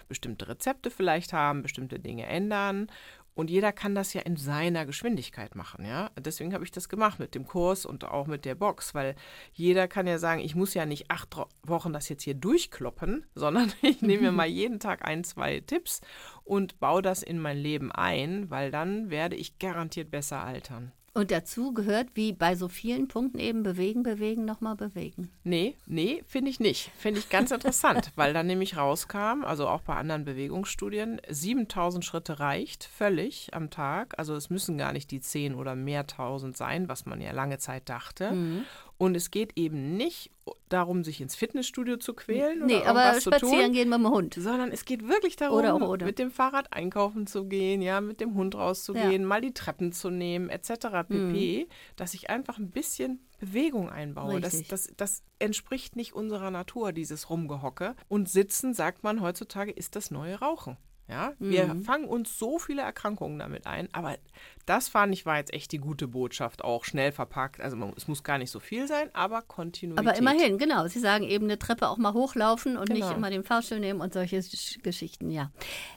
[0.07, 2.87] bestimmte Rezepte vielleicht haben, bestimmte Dinge ändern
[3.35, 6.11] und jeder kann das ja in seiner Geschwindigkeit machen, ja.
[6.19, 9.15] Deswegen habe ich das gemacht mit dem Kurs und auch mit der Box, weil
[9.53, 13.71] jeder kann ja sagen, ich muss ja nicht acht Wochen das jetzt hier durchkloppen, sondern
[13.81, 16.01] ich nehme mir mal jeden Tag ein, zwei Tipps
[16.43, 20.91] und baue das in mein Leben ein, weil dann werde ich garantiert besser altern.
[21.15, 25.29] Und dazu gehört, wie bei so vielen Punkten eben bewegen, bewegen, nochmal bewegen.
[25.43, 26.89] Nee, nee, finde ich nicht.
[26.97, 32.39] Finde ich ganz interessant, weil dann nämlich rauskam, also auch bei anderen Bewegungsstudien, 7000 Schritte
[32.39, 34.17] reicht völlig am Tag.
[34.17, 37.59] Also es müssen gar nicht die 10 oder mehr tausend sein, was man ja lange
[37.59, 38.31] Zeit dachte.
[38.31, 38.65] Mhm.
[38.97, 40.31] Und es geht eben nicht
[40.69, 44.35] darum, sich ins Fitnessstudio zu quälen nee, oder aber spazieren tun, gehen mit dem Hund.
[44.35, 46.05] Sondern es geht wirklich darum, oder, oder.
[46.05, 49.27] mit dem Fahrrad einkaufen zu gehen, ja, mit dem Hund rauszugehen, ja.
[49.27, 50.69] mal die Treppen zu nehmen, etc.
[51.07, 51.65] pp.
[51.65, 51.65] Mhm.
[51.95, 54.39] Dass ich einfach ein bisschen Bewegung einbaue.
[54.39, 57.95] Das, das, das entspricht nicht unserer Natur, dieses Rumgehocke.
[58.07, 60.77] Und Sitzen, sagt man heutzutage, ist das neue Rauchen.
[61.13, 61.83] Ja, wir mhm.
[61.83, 64.17] fangen uns so viele Erkrankungen damit ein, aber
[64.65, 67.61] das fand ich war jetzt echt die gute Botschaft, auch schnell verpackt.
[67.61, 70.07] Also man, es muss gar nicht so viel sein, aber Kontinuität.
[70.07, 70.87] Aber immerhin, genau.
[70.87, 73.05] Sie sagen eben eine Treppe auch mal hochlaufen und genau.
[73.05, 74.41] nicht immer den Fahrstuhl nehmen und solche
[74.81, 75.51] Geschichten, ja.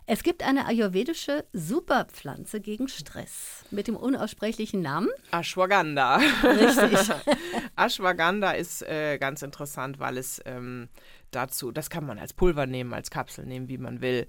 [0.04, 6.16] Es gibt eine ayurvedische Superpflanze gegen Stress mit dem unaussprechlichen Namen Ashwagandha.
[6.42, 7.14] Richtig.
[7.76, 10.88] Ashwagandha ist äh, ganz interessant, weil es ähm,
[11.30, 14.26] dazu, das kann man als Pulver nehmen, als Kapsel nehmen, wie man will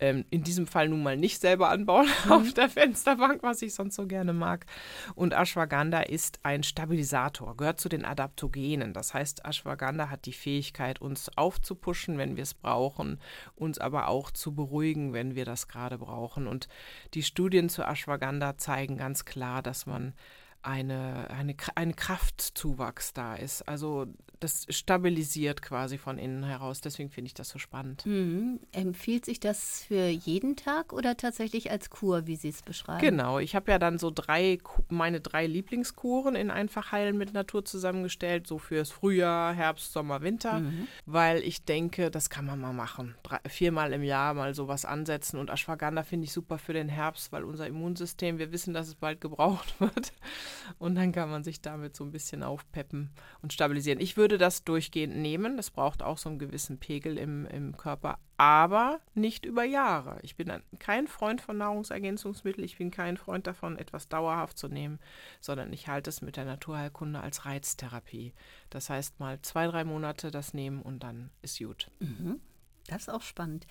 [0.00, 2.32] ähm, in diesem Fall nun mal nicht selber anbauen mhm.
[2.32, 4.66] auf der Fensterbank, was ich sonst so gerne mag.
[5.14, 8.92] Und Ashwagandha ist ein Stabilisator, gehört zu den Adaptogenen.
[8.92, 13.20] Das heißt, Ashwagandha hat die Fähigkeit, uns aufzupuschen, wenn wir es brauchen,
[13.56, 16.46] uns aber auch zu beruhigen, wenn wir das gerade brauchen.
[16.46, 16.68] Und
[17.14, 20.14] die Studien zu Ashwagandha zeigen ganz klar, dass man
[20.62, 23.68] eine, eine, ein Kraftzuwachs da ist.
[23.68, 24.06] Also
[24.40, 26.80] das stabilisiert quasi von innen heraus.
[26.80, 28.06] Deswegen finde ich das so spannend.
[28.06, 28.60] Mhm.
[28.72, 33.00] Empfiehlt sich das für jeden Tag oder tatsächlich als Kur, wie Sie es beschreiben?
[33.00, 37.64] Genau, ich habe ja dann so drei, meine drei Lieblingskuren in einfach heilen mit Natur
[37.64, 40.86] zusammengestellt, so fürs Frühjahr, Herbst, Sommer, Winter, mhm.
[41.06, 43.16] weil ich denke, das kann man mal machen.
[43.22, 47.32] Drei, viermal im Jahr mal sowas ansetzen und Ashwagandha finde ich super für den Herbst,
[47.32, 50.12] weil unser Immunsystem, wir wissen, dass es bald gebraucht wird
[50.78, 53.10] Und dann kann man sich damit so ein bisschen aufpeppen
[53.42, 54.00] und stabilisieren.
[54.00, 55.56] Ich würde das durchgehend nehmen.
[55.56, 60.18] Das braucht auch so einen gewissen Pegel im, im Körper, aber nicht über Jahre.
[60.22, 62.64] Ich bin kein Freund von Nahrungsergänzungsmitteln.
[62.64, 64.98] Ich bin kein Freund davon, etwas dauerhaft zu nehmen,
[65.40, 68.34] sondern ich halte es mit der Naturheilkunde als Reiztherapie.
[68.70, 71.90] Das heißt, mal zwei, drei Monate das nehmen und dann ist gut.
[72.00, 72.40] Mhm.
[72.88, 73.66] Das ist auch spannend.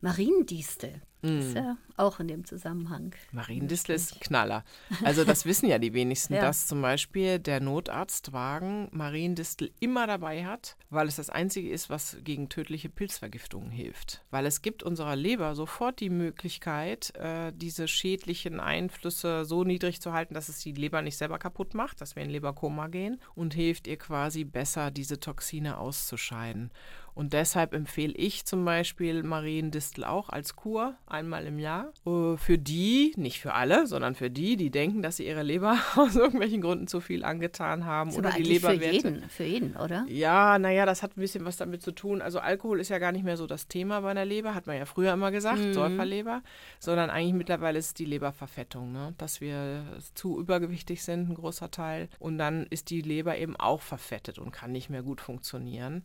[0.00, 1.02] Mariendistel.
[1.22, 1.38] Mm.
[1.40, 3.12] Ist ja auch in dem Zusammenhang.
[3.32, 4.64] Mariendistel ist ein Knaller.
[5.02, 6.42] Also das wissen ja die wenigsten, ja.
[6.42, 12.18] dass zum Beispiel der Notarztwagen Mariendistel immer dabei hat, weil es das einzige ist, was
[12.22, 14.22] gegen tödliche Pilzvergiftungen hilft.
[14.30, 20.12] Weil es gibt unserer Leber sofort die Möglichkeit, äh, diese schädlichen Einflüsse so niedrig zu
[20.12, 23.54] halten, dass es die Leber nicht selber kaputt macht, dass wir in Leberkoma gehen und
[23.54, 26.70] hilft ihr quasi besser, diese Toxine auszuscheiden.
[27.18, 31.92] Und deshalb empfehle ich zum Beispiel Mariendistel auch als Kur einmal im Jahr.
[32.06, 35.76] Äh, für die, nicht für alle, sondern für die, die denken, dass sie ihre Leber
[35.96, 38.14] aus irgendwelchen Gründen zu viel angetan haben.
[38.14, 38.78] oder die Leberwerte.
[38.78, 40.04] Für jeden, für jeden, oder?
[40.06, 42.22] Ja, naja, das hat ein bisschen was damit zu tun.
[42.22, 44.76] Also Alkohol ist ja gar nicht mehr so das Thema bei einer Leber, hat man
[44.76, 45.74] ja früher immer gesagt, mhm.
[45.74, 46.44] Säuferleber,
[46.78, 49.14] sondern eigentlich mittlerweile ist die Leberverfettung, ne?
[49.18, 49.82] dass wir
[50.14, 52.10] zu übergewichtig sind, ein großer Teil.
[52.20, 56.04] Und dann ist die Leber eben auch verfettet und kann nicht mehr gut funktionieren.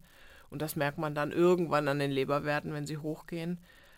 [0.53, 3.57] Und das merkt man dann irgendwann an den Leberwerten, wenn sie hochgehen.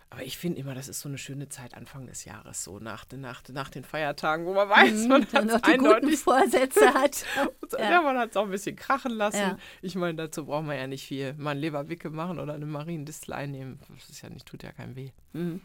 [0.09, 3.05] Aber ich finde immer, das ist so eine schöne Zeit Anfang des Jahres, so nach,
[3.13, 7.25] nach, nach den Feiertagen, wo man weiß, man hat noch die eindeutig Vorsätze hat.
[7.73, 7.91] ja.
[7.91, 8.01] ja.
[8.01, 9.37] man hat es auch ein bisschen krachen lassen.
[9.37, 9.57] Ja.
[9.81, 11.33] Ich meine, dazu braucht man ja nicht viel.
[11.33, 13.79] Mal ein Leberwicke machen oder eine Mariendistel einnehmen.
[13.93, 15.11] Das ist ja nicht, tut ja keinem weh.
[15.33, 15.59] Mhm.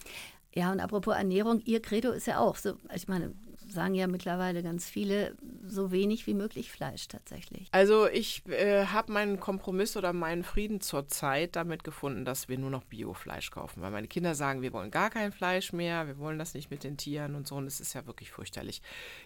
[0.53, 3.33] Ja, und apropos Ernährung, ihr Credo ist ja auch so, ich meine,
[3.71, 5.35] sagen ja mittlerweile ganz viele,
[5.67, 7.69] so wenig wie möglich Fleisch tatsächlich.
[7.73, 12.71] Also ich äh, habe meinen Kompromiss oder meinen Frieden zurzeit damit gefunden, dass wir nur
[12.71, 16.39] noch Biofleisch kaufen, weil meine Kinder sagen, wir wollen gar kein Fleisch mehr, wir wollen
[16.39, 18.83] das nicht mit den Tieren und so und es ist ja wirklich fürchterlich.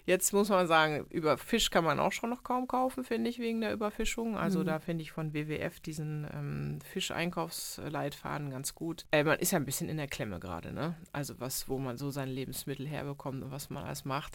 [0.07, 3.39] Jetzt muss man sagen, über Fisch kann man auch schon noch kaum kaufen, finde ich,
[3.39, 4.37] wegen der Überfischung.
[4.37, 4.67] Also mhm.
[4.67, 9.07] da finde ich von WWF diesen ähm, Fischeinkaufsleitfaden ganz gut.
[9.11, 10.95] Äh, man ist ja ein bisschen in der Klemme gerade, ne?
[11.13, 14.34] Also was, wo man so sein Lebensmittel herbekommt und was man alles macht.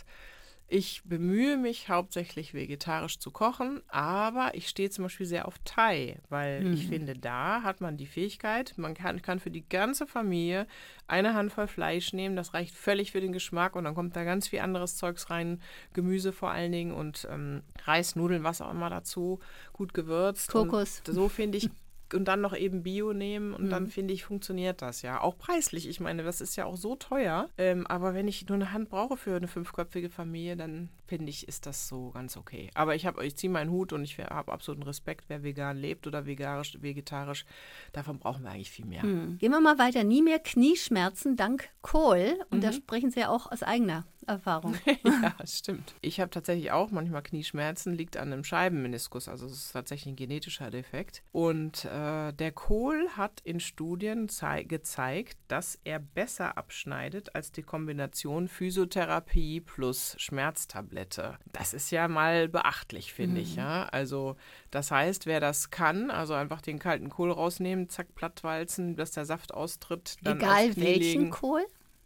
[0.72, 6.20] Ich bemühe mich hauptsächlich vegetarisch zu kochen, aber ich stehe zum Beispiel sehr auf Thai,
[6.30, 6.74] weil mhm.
[6.74, 10.68] ich finde, da hat man die Fähigkeit, man kann, kann für die ganze Familie
[11.08, 14.48] eine Handvoll Fleisch nehmen, das reicht völlig für den Geschmack und dann kommt da ganz
[14.48, 15.60] viel anderes Zeugs rein,
[15.94, 19.40] Gemüse vor allen Dingen und ähm, Reis, Nudeln, was auch immer dazu,
[19.74, 20.52] gut gewürzt.
[20.52, 21.02] Kokos.
[21.08, 21.72] Und so finde ich
[22.14, 23.70] und dann noch eben Bio nehmen und mhm.
[23.70, 25.22] dann finde ich, funktioniert das ja.
[25.22, 25.88] Auch preislich.
[25.88, 27.50] Ich meine, das ist ja auch so teuer.
[27.58, 31.48] Ähm, aber wenn ich nur eine Hand brauche für eine fünfköpfige Familie, dann finde ich,
[31.48, 32.70] ist das so ganz okay.
[32.74, 36.08] Aber ich habe, ich ziehe meinen Hut und ich habe absoluten Respekt, wer vegan lebt
[36.08, 37.46] oder vegetarisch, vegetarisch.
[37.94, 39.06] Davon brauchen wir eigentlich viel mehr.
[39.06, 39.38] Mhm.
[39.38, 40.04] Gehen wir mal weiter.
[40.04, 42.40] Nie mehr Knieschmerzen dank Kohl.
[42.50, 42.62] Und mhm.
[42.62, 44.76] da sprechen Sie ja auch aus eigener Erfahrung.
[45.04, 45.94] ja, stimmt.
[46.02, 50.16] Ich habe tatsächlich auch manchmal Knieschmerzen, liegt an einem Scheibenmeniskus, also es ist tatsächlich ein
[50.16, 51.24] genetischer Defekt.
[51.32, 54.28] Und äh, der Kohl hat in Studien
[54.68, 61.38] gezeigt, dass er besser abschneidet als die Kombination Physiotherapie plus Schmerztablette.
[61.52, 63.42] Das ist ja mal beachtlich, finde mhm.
[63.42, 63.56] ich.
[63.56, 63.86] Ja?
[63.92, 64.36] Also
[64.72, 69.26] das heißt, wer das kann, also einfach den kalten Kohl rausnehmen, zack, plattwalzen, dass der
[69.26, 70.18] Saft austritt.
[70.24, 71.30] Egal welchen legen.
[71.30, 71.66] Kohl?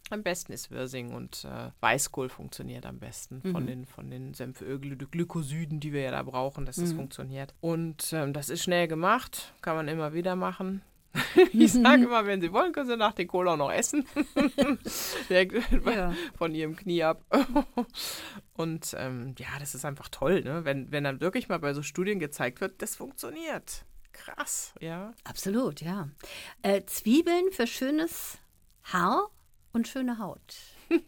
[0.10, 3.52] Am besten ist Wirsing und äh, Weißkohl funktioniert am besten mhm.
[3.52, 6.82] von den, von den Senfölglykosiden, die wir ja da brauchen, dass mhm.
[6.82, 7.54] das funktioniert.
[7.62, 10.82] Und ähm, das ist schnell gemacht, kann man immer wieder machen.
[11.54, 14.06] ich sage immer, wenn Sie wollen, können Sie nach den Kohl auch noch essen.
[15.30, 16.14] ja.
[16.36, 17.24] Von Ihrem Knie ab.
[18.54, 20.66] Und ähm, ja, das ist einfach toll, ne?
[20.66, 23.86] wenn, wenn dann wirklich mal bei so Studien gezeigt wird, das funktioniert.
[24.12, 25.14] Krass, ja.
[25.24, 26.10] Absolut, ja.
[26.62, 28.38] Äh, Zwiebeln für schönes
[28.84, 29.30] Haar
[29.74, 30.56] und schöne Haut.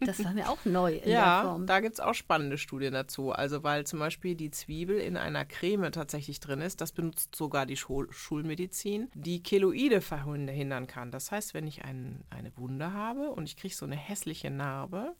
[0.00, 1.66] Das war mir auch neu in ja, der Form.
[1.66, 3.30] da gibt es auch spannende Studien dazu.
[3.30, 7.66] Also weil zum Beispiel die Zwiebel in einer Creme tatsächlich drin ist, das benutzt sogar
[7.66, 11.10] die Schul Schulmedizin, die Keloide verhindern kann.
[11.10, 15.14] Das heißt, wenn ich ein, eine Wunde habe und ich kriege so eine hässliche Narbe,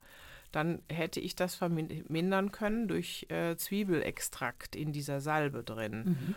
[0.53, 6.05] dann hätte ich das vermindern können durch äh, Zwiebelextrakt in dieser Salbe drin.
[6.05, 6.35] Mhm.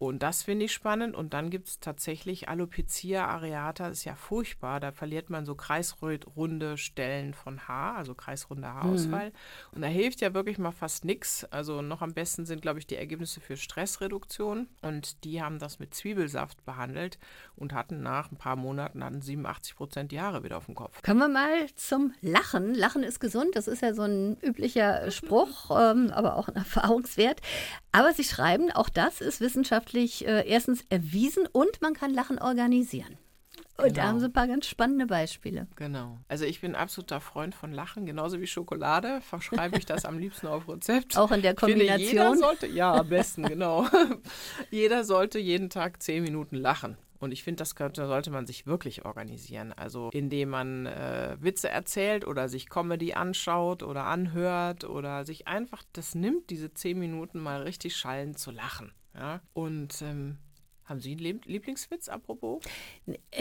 [0.00, 1.14] Und das finde ich spannend.
[1.14, 4.80] Und dann gibt es tatsächlich Alopecia areata, das ist ja furchtbar.
[4.80, 9.28] Da verliert man so kreisrunde Stellen von Haar, also kreisrunder Haarausfall.
[9.28, 9.34] Mhm.
[9.72, 11.44] Und da hilft ja wirklich mal fast nichts.
[11.44, 14.68] Also noch am besten sind, glaube ich, die Ergebnisse für Stressreduktion.
[14.80, 17.18] Und die haben das mit Zwiebelsaft behandelt
[17.54, 21.02] und hatten nach ein paar Monaten hatten 87 Prozent die Haare wieder auf dem Kopf.
[21.02, 22.74] Kommen wir mal zum Lachen.
[22.74, 27.42] Lachen ist gesund, das ist ja so ein üblicher Spruch, ähm, aber auch ein Erfahrungswert.
[27.92, 33.18] Aber Sie schreiben, auch das ist wissenschaftlich äh, erstens erwiesen und man kann Lachen organisieren.
[33.82, 35.66] Und da haben sie ein paar ganz spannende Beispiele.
[35.76, 36.18] Genau.
[36.28, 39.20] Also ich bin absoluter Freund von Lachen, genauso wie Schokolade.
[39.22, 41.16] Verschreibe ich das am liebsten auf Rezept.
[41.16, 41.98] Auch in der Kombination.
[41.98, 43.86] Finde, jeder sollte, ja, am besten, genau.
[44.70, 46.96] jeder sollte jeden Tag zehn Minuten lachen.
[47.20, 49.72] Und ich finde, das könnte, sollte man sich wirklich organisieren.
[49.72, 55.82] Also indem man äh, Witze erzählt oder sich Comedy anschaut oder anhört oder sich einfach
[55.92, 58.92] das nimmt, diese zehn Minuten mal richtig schallend zu lachen.
[59.14, 59.40] Ja?
[59.52, 60.38] Und ähm,
[60.90, 62.60] haben Sie einen Lieblingswitz, apropos?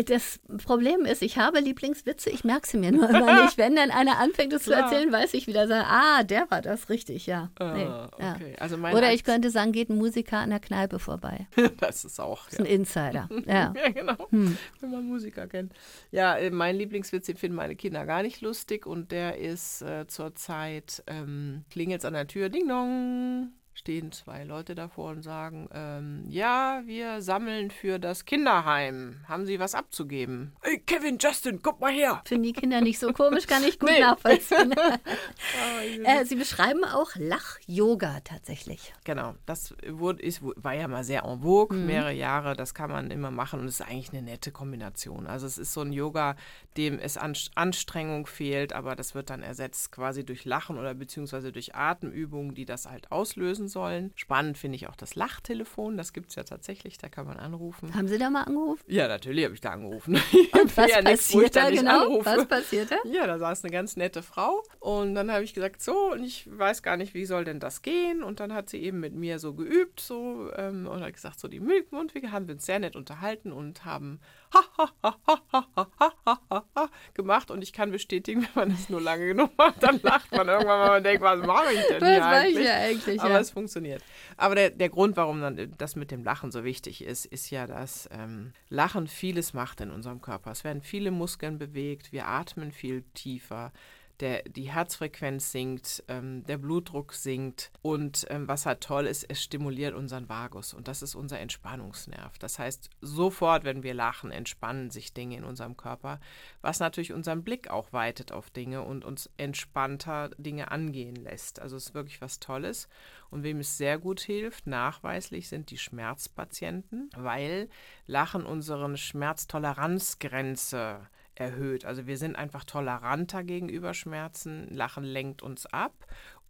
[0.05, 3.57] Das Problem ist, ich habe Lieblingswitze, ich merke sie mir nur immer nicht.
[3.57, 6.89] Wenn dann einer anfängt, es zu erzählen, weiß ich wieder, sagen, ah, der war das,
[6.89, 7.51] richtig, ja.
[7.59, 8.51] Ah, nee, okay.
[8.51, 8.57] ja.
[8.59, 11.47] Also Oder ich könnte sagen, geht ein Musiker an der Kneipe vorbei.
[11.79, 12.45] das ist auch.
[12.45, 13.27] Das ist ein Insider.
[13.45, 14.29] Ja, ja genau.
[14.29, 14.57] Hm.
[14.79, 15.73] Wenn man Musiker kennt.
[16.11, 20.05] Ja, äh, mein Lieblingswitz, den finden meine Kinder gar nicht lustig und der ist äh,
[20.07, 26.25] zurzeit, ähm, klingelt an der Tür, Ding Dong stehen zwei Leute davor und sagen, ähm,
[26.27, 29.21] ja, wir sammeln für das Kinderheim.
[29.25, 30.53] Haben Sie was abzugeben?
[30.61, 32.21] Hey, Kevin, Justin, guck mal her.
[32.25, 34.01] Finden die Kinder nicht so komisch, kann ich gut nee.
[34.01, 34.75] nachvollziehen.
[36.03, 38.93] äh, Sie beschreiben auch Lach-Yoga tatsächlich.
[39.05, 41.85] Genau, das wurde, ist, war ja mal sehr en vogue, mhm.
[41.85, 45.25] mehrere Jahre, das kann man immer machen und es ist eigentlich eine nette Kombination.
[45.25, 46.35] Also es ist so ein Yoga,
[46.75, 51.53] dem es an Anstrengung fehlt, aber das wird dann ersetzt quasi durch Lachen oder beziehungsweise
[51.53, 54.11] durch Atemübungen, die das halt auslösen sollen.
[54.15, 57.93] Spannend finde ich auch das Lachtelefon, das gibt es ja tatsächlich, da kann man anrufen.
[57.95, 58.83] Haben Sie da mal angerufen?
[58.87, 60.15] Ja, natürlich habe ich da angerufen.
[60.15, 62.05] Und was ja passiert da genau?
[62.05, 62.25] Anrufe.
[62.25, 62.97] Was passiert da?
[63.09, 66.47] Ja, da saß eine ganz nette Frau und dann habe ich gesagt, so, und ich
[66.51, 68.23] weiß gar nicht, wie soll denn das gehen?
[68.23, 71.47] Und dann hat sie eben mit mir so geübt, so, ähm, und hat gesagt, so
[71.47, 74.19] die Mundwege haben wir uns sehr nett unterhalten und haben
[77.13, 80.47] gemacht und ich kann bestätigen, wenn man das nur lange genug macht, dann lacht man
[80.47, 82.57] irgendwann, weil man denkt, was mache ich denn was hier eigentlich?
[82.57, 83.21] Ich ja eigentlich?
[83.21, 83.39] Aber ja.
[83.39, 84.03] es funktioniert.
[84.37, 87.67] Aber der, der Grund, warum dann das mit dem Lachen so wichtig ist, ist ja,
[87.67, 90.51] dass ähm, Lachen vieles macht in unserem Körper.
[90.51, 93.71] Es werden viele Muskeln bewegt, wir atmen viel tiefer
[94.19, 99.41] der, die Herzfrequenz sinkt, ähm, der Blutdruck sinkt und ähm, was halt toll ist, es
[99.41, 102.37] stimuliert unseren Vagus und das ist unser Entspannungsnerv.
[102.37, 106.19] Das heißt, sofort, wenn wir lachen, entspannen sich Dinge in unserem Körper,
[106.61, 111.61] was natürlich unseren Blick auch weitet auf Dinge und uns entspannter Dinge angehen lässt.
[111.61, 112.87] Also es ist wirklich was Tolles.
[113.29, 117.69] Und wem es sehr gut hilft, nachweislich sind die Schmerzpatienten, weil
[118.07, 121.07] Lachen unsere Schmerztoleranzgrenze
[121.39, 121.85] erhöht.
[121.85, 124.67] Also wir sind einfach toleranter gegenüber Schmerzen.
[124.69, 125.93] Lachen lenkt uns ab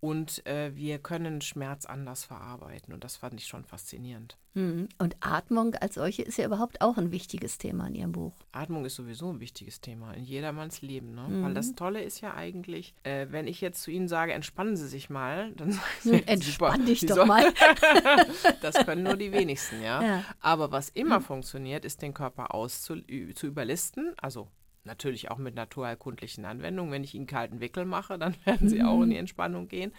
[0.01, 2.93] und äh, wir können Schmerz anders verarbeiten.
[2.93, 4.37] Und das fand ich schon faszinierend.
[4.53, 4.87] Mhm.
[4.97, 8.33] Und Atmung als solche ist ja überhaupt auch ein wichtiges Thema in Ihrem Buch.
[8.53, 11.15] Atmung ist sowieso ein wichtiges Thema in jedermanns Leben.
[11.15, 11.27] Ne?
[11.27, 11.43] Mhm.
[11.43, 14.87] Weil das Tolle ist ja eigentlich, äh, wenn ich jetzt zu Ihnen sage, entspannen Sie
[14.87, 17.53] sich mal, dann sagen Sie, entspann dich doch mal.
[18.61, 20.01] das können nur die wenigsten, ja.
[20.01, 20.23] ja.
[20.39, 21.23] Aber was immer mhm.
[21.23, 22.95] funktioniert, ist den Körper auszu
[23.35, 24.47] zu überlisten, also
[24.85, 26.91] Natürlich auch mit naturheilkundlichen Anwendungen.
[26.91, 29.21] Wenn ich ihnen kalten Wickel mache, dann werden sie auch in die mhm.
[29.21, 29.91] Entspannung gehen.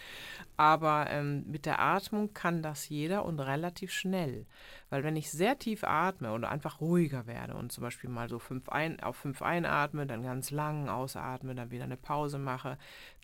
[0.56, 4.46] Aber ähm, mit der Atmung kann das jeder und relativ schnell.
[4.88, 8.38] Weil wenn ich sehr tief atme oder einfach ruhiger werde und zum Beispiel mal so
[8.38, 12.76] fünf ein, auf fünf einatme, dann ganz lang ausatme, dann wieder eine Pause mache,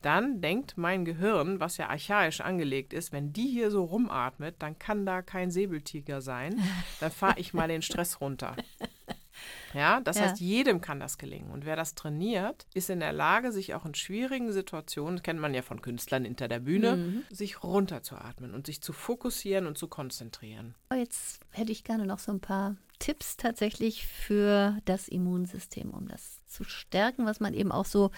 [0.02, 4.78] dann denkt mein Gehirn, was ja archaisch angelegt ist, wenn die hier so rumatmet, dann
[4.78, 6.60] kann da kein Säbeltiger sein.
[7.00, 8.56] Dann fahre ich mal den Stress runter.
[9.74, 10.22] Ja, das ja.
[10.22, 11.50] heißt, jedem kann das gelingen.
[11.50, 15.54] Und wer das trainiert, ist in der Lage, sich auch in schwierigen Situationen, kennt man
[15.54, 17.22] ja von Künstlern hinter der Bühne, mhm.
[17.30, 20.74] sich runterzuatmen und sich zu fokussieren und zu konzentrieren.
[20.94, 26.40] Jetzt hätte ich gerne noch so ein paar Tipps tatsächlich für das Immunsystem, um das
[26.46, 28.10] zu stärken, was man eben auch so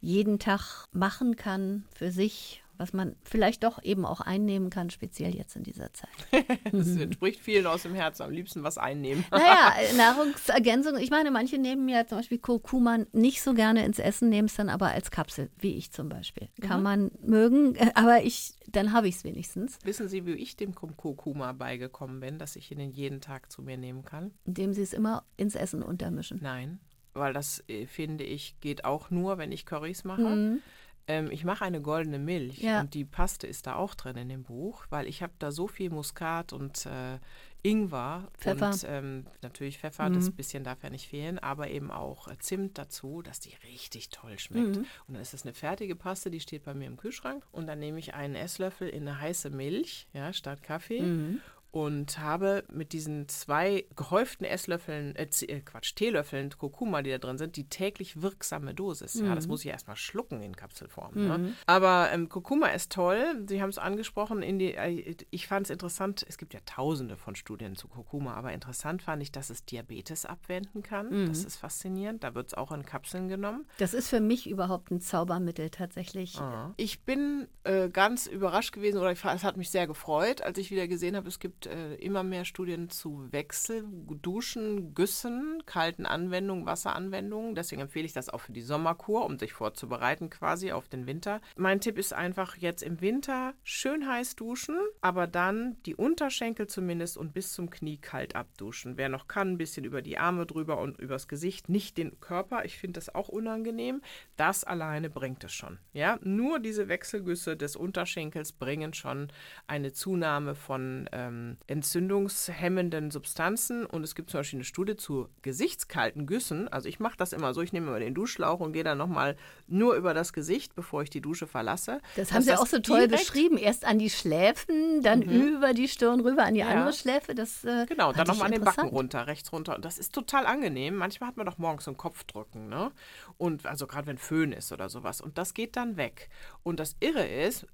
[0.00, 5.34] jeden Tag machen kann für sich was man vielleicht doch eben auch einnehmen kann, speziell
[5.34, 6.08] jetzt in dieser Zeit.
[6.72, 9.24] das entspricht vielen aus dem Herzen, am liebsten was einnehmen.
[9.30, 10.96] naja, Nahrungsergänzung.
[10.98, 14.54] Ich meine, manche nehmen ja zum Beispiel Kurkuma nicht so gerne ins Essen, nehmen es
[14.54, 16.48] dann aber als Kapsel, wie ich zum Beispiel.
[16.60, 16.84] Kann mhm.
[16.84, 19.78] man mögen, aber ich, dann habe ich es wenigstens.
[19.84, 23.76] Wissen Sie, wie ich dem Kurkuma beigekommen bin, dass ich ihn jeden Tag zu mir
[23.76, 24.32] nehmen kann?
[24.44, 26.40] Indem Sie es immer ins Essen untermischen.
[26.42, 26.80] Nein,
[27.14, 30.22] weil das, äh, finde ich, geht auch nur, wenn ich Currys mache.
[30.22, 30.60] Mhm.
[31.06, 32.80] Ähm, ich mache eine goldene Milch ja.
[32.80, 35.66] und die Paste ist da auch drin in dem Buch, weil ich habe da so
[35.66, 37.18] viel Muskat und äh,
[37.62, 38.68] Ingwer Pfeffer.
[38.68, 40.14] und ähm, natürlich Pfeffer, mhm.
[40.14, 44.10] das bisschen darf ja nicht fehlen, aber eben auch äh, Zimt dazu, dass die richtig
[44.10, 44.76] toll schmeckt.
[44.76, 44.86] Mhm.
[45.06, 47.78] Und dann ist das eine fertige Paste, die steht bei mir im Kühlschrank und dann
[47.78, 51.02] nehme ich einen Esslöffel in eine heiße Milch, ja, statt Kaffee.
[51.02, 51.40] Mhm
[51.74, 57.36] und habe mit diesen zwei gehäuften Esslöffeln, äh, äh, Quatsch, Teelöffeln Kurkuma, die da drin
[57.36, 59.16] sind, die täglich wirksame Dosis.
[59.16, 59.26] Mhm.
[59.26, 59.50] Ja, das mhm.
[59.50, 61.14] muss ich erstmal schlucken in Kapselform.
[61.16, 61.36] Ne?
[61.36, 61.44] Mhm.
[61.46, 61.52] Ne?
[61.66, 63.44] Aber ähm, Kurkuma ist toll.
[63.48, 64.42] Sie haben es angesprochen.
[64.60, 66.24] Die, äh, ich fand es interessant.
[66.28, 70.26] Es gibt ja tausende von Studien zu Kurkuma, aber interessant fand ich, dass es Diabetes
[70.26, 71.10] abwenden kann.
[71.10, 71.26] Mhm.
[71.26, 72.22] Das ist faszinierend.
[72.22, 73.66] Da wird es auch in Kapseln genommen.
[73.78, 76.38] Das ist für mich überhaupt ein Zaubermittel tatsächlich.
[76.38, 76.72] Ah.
[76.76, 80.86] Ich bin äh, ganz überrascht gewesen oder es hat mich sehr gefreut, als ich wieder
[80.86, 87.54] gesehen habe, es gibt äh, immer mehr Studien zu Wechselduschen, Güssen, kalten Anwendungen, Wasseranwendungen.
[87.54, 91.40] Deswegen empfehle ich das auch für die Sommerkur, um sich vorzubereiten quasi auf den Winter.
[91.56, 97.16] Mein Tipp ist einfach jetzt im Winter schön heiß duschen, aber dann die Unterschenkel zumindest
[97.16, 98.96] und bis zum Knie kalt abduschen.
[98.96, 102.64] Wer noch kann, ein bisschen über die Arme drüber und übers Gesicht, nicht den Körper.
[102.64, 104.02] Ich finde das auch unangenehm.
[104.36, 105.78] Das alleine bringt es schon.
[105.92, 109.28] Ja, nur diese Wechselgüsse des Unterschenkels bringen schon
[109.66, 113.86] eine Zunahme von ähm, entzündungshemmenden Substanzen.
[113.86, 116.68] Und es gibt zum Beispiel eine Studie zu gesichtskalten Güssen.
[116.68, 119.36] Also ich mache das immer so, ich nehme immer den Duschlauch und gehe dann nochmal
[119.66, 122.00] nur über das Gesicht, bevor ich die Dusche verlasse.
[122.16, 123.56] Das haben Sie das auch so toll beschrieben.
[123.56, 125.56] Erst an die Schläfen, dann mhm.
[125.56, 126.68] über die Stirn rüber an die ja.
[126.68, 127.34] andere Schläfe.
[127.34, 129.76] Das, äh, genau, dann nochmal an den Backen runter, rechts runter.
[129.76, 130.96] Und das ist total angenehm.
[130.96, 132.68] Manchmal hat man doch morgens so einen Kopfdrücken.
[132.68, 132.92] Ne?
[133.38, 135.20] Und also gerade wenn Föhn ist oder sowas.
[135.20, 136.28] Und das geht dann weg.
[136.62, 137.66] Und das Irre ist,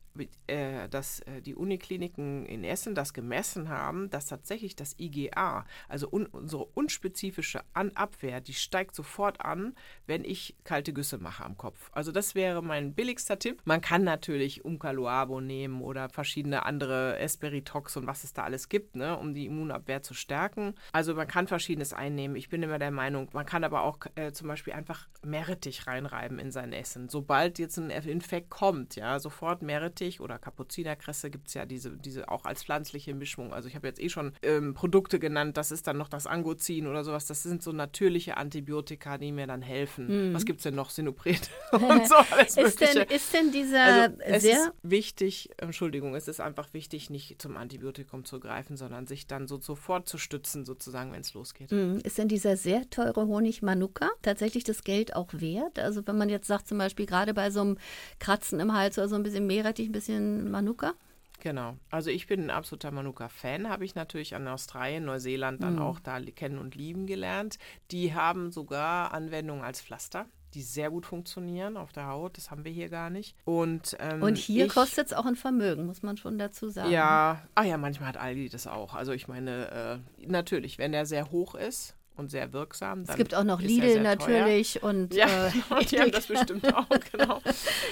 [0.47, 6.09] äh, dass äh, die Unikliniken in Essen das gemessen haben, dass tatsächlich das IGA, also
[6.11, 9.75] un unsere unspezifische an Abwehr, die steigt sofort an,
[10.07, 11.91] wenn ich kalte Güsse mache am Kopf.
[11.93, 13.63] Also das wäre mein billigster Tipp.
[13.65, 18.97] Man kann natürlich Umcaloabo nehmen oder verschiedene andere Esperitox und was es da alles gibt,
[18.97, 20.75] ne, um die Immunabwehr zu stärken.
[20.93, 22.37] Also man kann verschiedenes einnehmen.
[22.37, 26.39] Ich bin immer der Meinung, man kann aber auch äh, zum Beispiel einfach Meerrettich reinreiben
[26.39, 27.09] in sein Essen.
[27.09, 31.91] Sobald jetzt ein Infekt kommt, ja, sofort Meerrettich Rettich oder Kapuzinerkresse gibt es ja diese,
[31.91, 33.53] diese auch als pflanzliche Mischung.
[33.53, 36.87] Also ich habe jetzt eh schon ähm, Produkte genannt, das ist dann noch das Angozin
[36.87, 37.27] oder sowas.
[37.27, 40.31] Das sind so natürliche Antibiotika, die mir dann helfen.
[40.31, 40.35] Mhm.
[40.35, 40.91] Was gibt es denn noch?
[40.91, 44.57] Sinopret und so alles ist Denn, ist denn dieser also, es sehr...
[44.57, 49.47] ist wichtig, Entschuldigung, es ist einfach wichtig, nicht zum Antibiotikum zu greifen, sondern sich dann
[49.47, 51.71] so sofort zu stützen, sozusagen, wenn es losgeht.
[51.71, 52.01] Mhm.
[52.03, 55.79] Ist denn dieser sehr teure Honig Manuka tatsächlich das Geld auch wert?
[55.79, 57.79] Also wenn man jetzt sagt, zum Beispiel gerade bei so einem
[58.19, 60.95] Kratzen im Hals oder so ein bisschen Meerrettich, ein bisschen Manuka?
[61.41, 61.77] Genau.
[61.91, 65.83] Also ich bin ein absoluter Manuka-Fan, habe ich natürlich an Australien, Neuseeland dann mhm.
[65.83, 67.59] auch da kennen und lieben gelernt.
[67.91, 72.37] Die haben sogar Anwendungen als Pflaster die sehr gut funktionieren auf der Haut.
[72.37, 73.37] Das haben wir hier gar nicht.
[73.45, 76.91] Und, ähm, und hier kostet es auch ein Vermögen, muss man schon dazu sagen.
[76.91, 78.95] Ja, ah ja, manchmal hat Aldi das auch.
[78.95, 83.03] Also ich meine, äh, natürlich, wenn der sehr hoch ist, und sehr wirksam.
[83.03, 84.85] es gibt auch noch Lidl natürlich teuer.
[84.85, 87.41] und ja, äh, die haben das bestimmt auch, genau.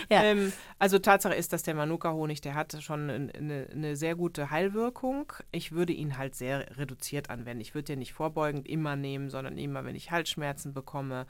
[0.09, 0.23] ja.
[0.23, 5.33] ähm, also Tatsache ist, dass der Manuka-Honig, der hat schon eine, eine, sehr gute Heilwirkung.
[5.51, 7.61] Ich würde ihn halt sehr reduziert anwenden.
[7.63, 11.27] Ich würde den nicht vorbeugend immer nehmen, sondern immer, wenn ich Halsschmerzen bekomme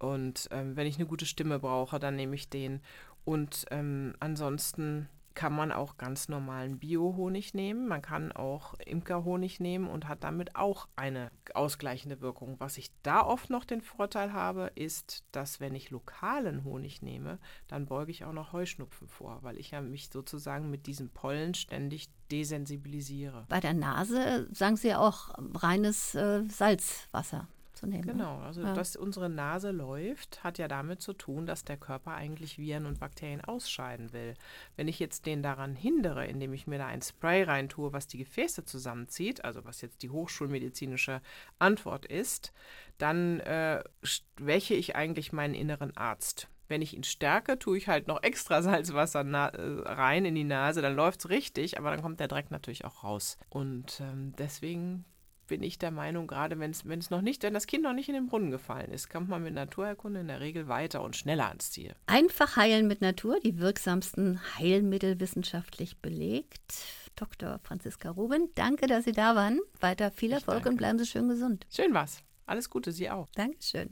[0.00, 2.80] und ähm, wenn ich eine gute Stimme brauche, dann nehme ich den.
[3.24, 7.86] Und ähm, ansonsten kann man auch ganz normalen Bio-Honig nehmen.
[7.86, 12.56] Man kann auch Imkerhonig nehmen und hat damit auch eine ausgleichende Wirkung.
[12.58, 17.38] Was ich da oft noch den Vorteil habe, ist, dass wenn ich lokalen Honig nehme,
[17.68, 21.54] dann beuge ich auch noch Heuschnupfen vor, weil ich ja mich sozusagen mit diesem Pollen
[21.54, 23.46] ständig desensibilisiere.
[23.48, 27.48] Bei der Nase sagen Sie auch reines äh, Salzwasser
[27.80, 28.04] zu nehmen.
[28.04, 28.12] Ne?
[28.12, 28.74] Genau, also ja.
[28.74, 33.00] dass unsere Nase läuft, hat ja damit zu tun, dass der Körper eigentlich Viren und
[33.00, 34.34] Bakterien ausscheiden will.
[34.76, 38.18] Wenn ich jetzt den daran hindere, indem ich mir da ein Spray reintue, was die
[38.18, 41.20] Gefäße zusammenzieht, also was jetzt die hochschulmedizinische
[41.58, 42.52] Antwort ist,
[42.98, 46.48] dann äh, schwäche ich eigentlich meinen inneren Arzt.
[46.68, 50.82] Wenn ich ihn stärke, tue ich halt noch extra Salzwasser äh, rein in die Nase,
[50.82, 53.38] dann läuft es richtig, aber dann kommt der Dreck natürlich auch raus.
[53.48, 55.04] Und ähm, deswegen
[55.50, 58.14] bin ich der Meinung, gerade wenn es noch nicht, wenn das Kind noch nicht in
[58.14, 61.72] den Brunnen gefallen ist, kommt man mit Naturerkunde in der Regel weiter und schneller ans
[61.72, 61.92] Ziel.
[62.06, 66.84] Einfach heilen mit Natur, die wirksamsten Heilmittel wissenschaftlich belegt.
[67.16, 67.58] Dr.
[67.64, 69.58] Franziska Ruben, danke, dass Sie da waren.
[69.80, 71.66] Weiter viel Erfolg und bleiben Sie schön gesund.
[71.68, 72.22] Schön was.
[72.46, 73.28] Alles Gute, Sie auch.
[73.34, 73.88] Dankeschön.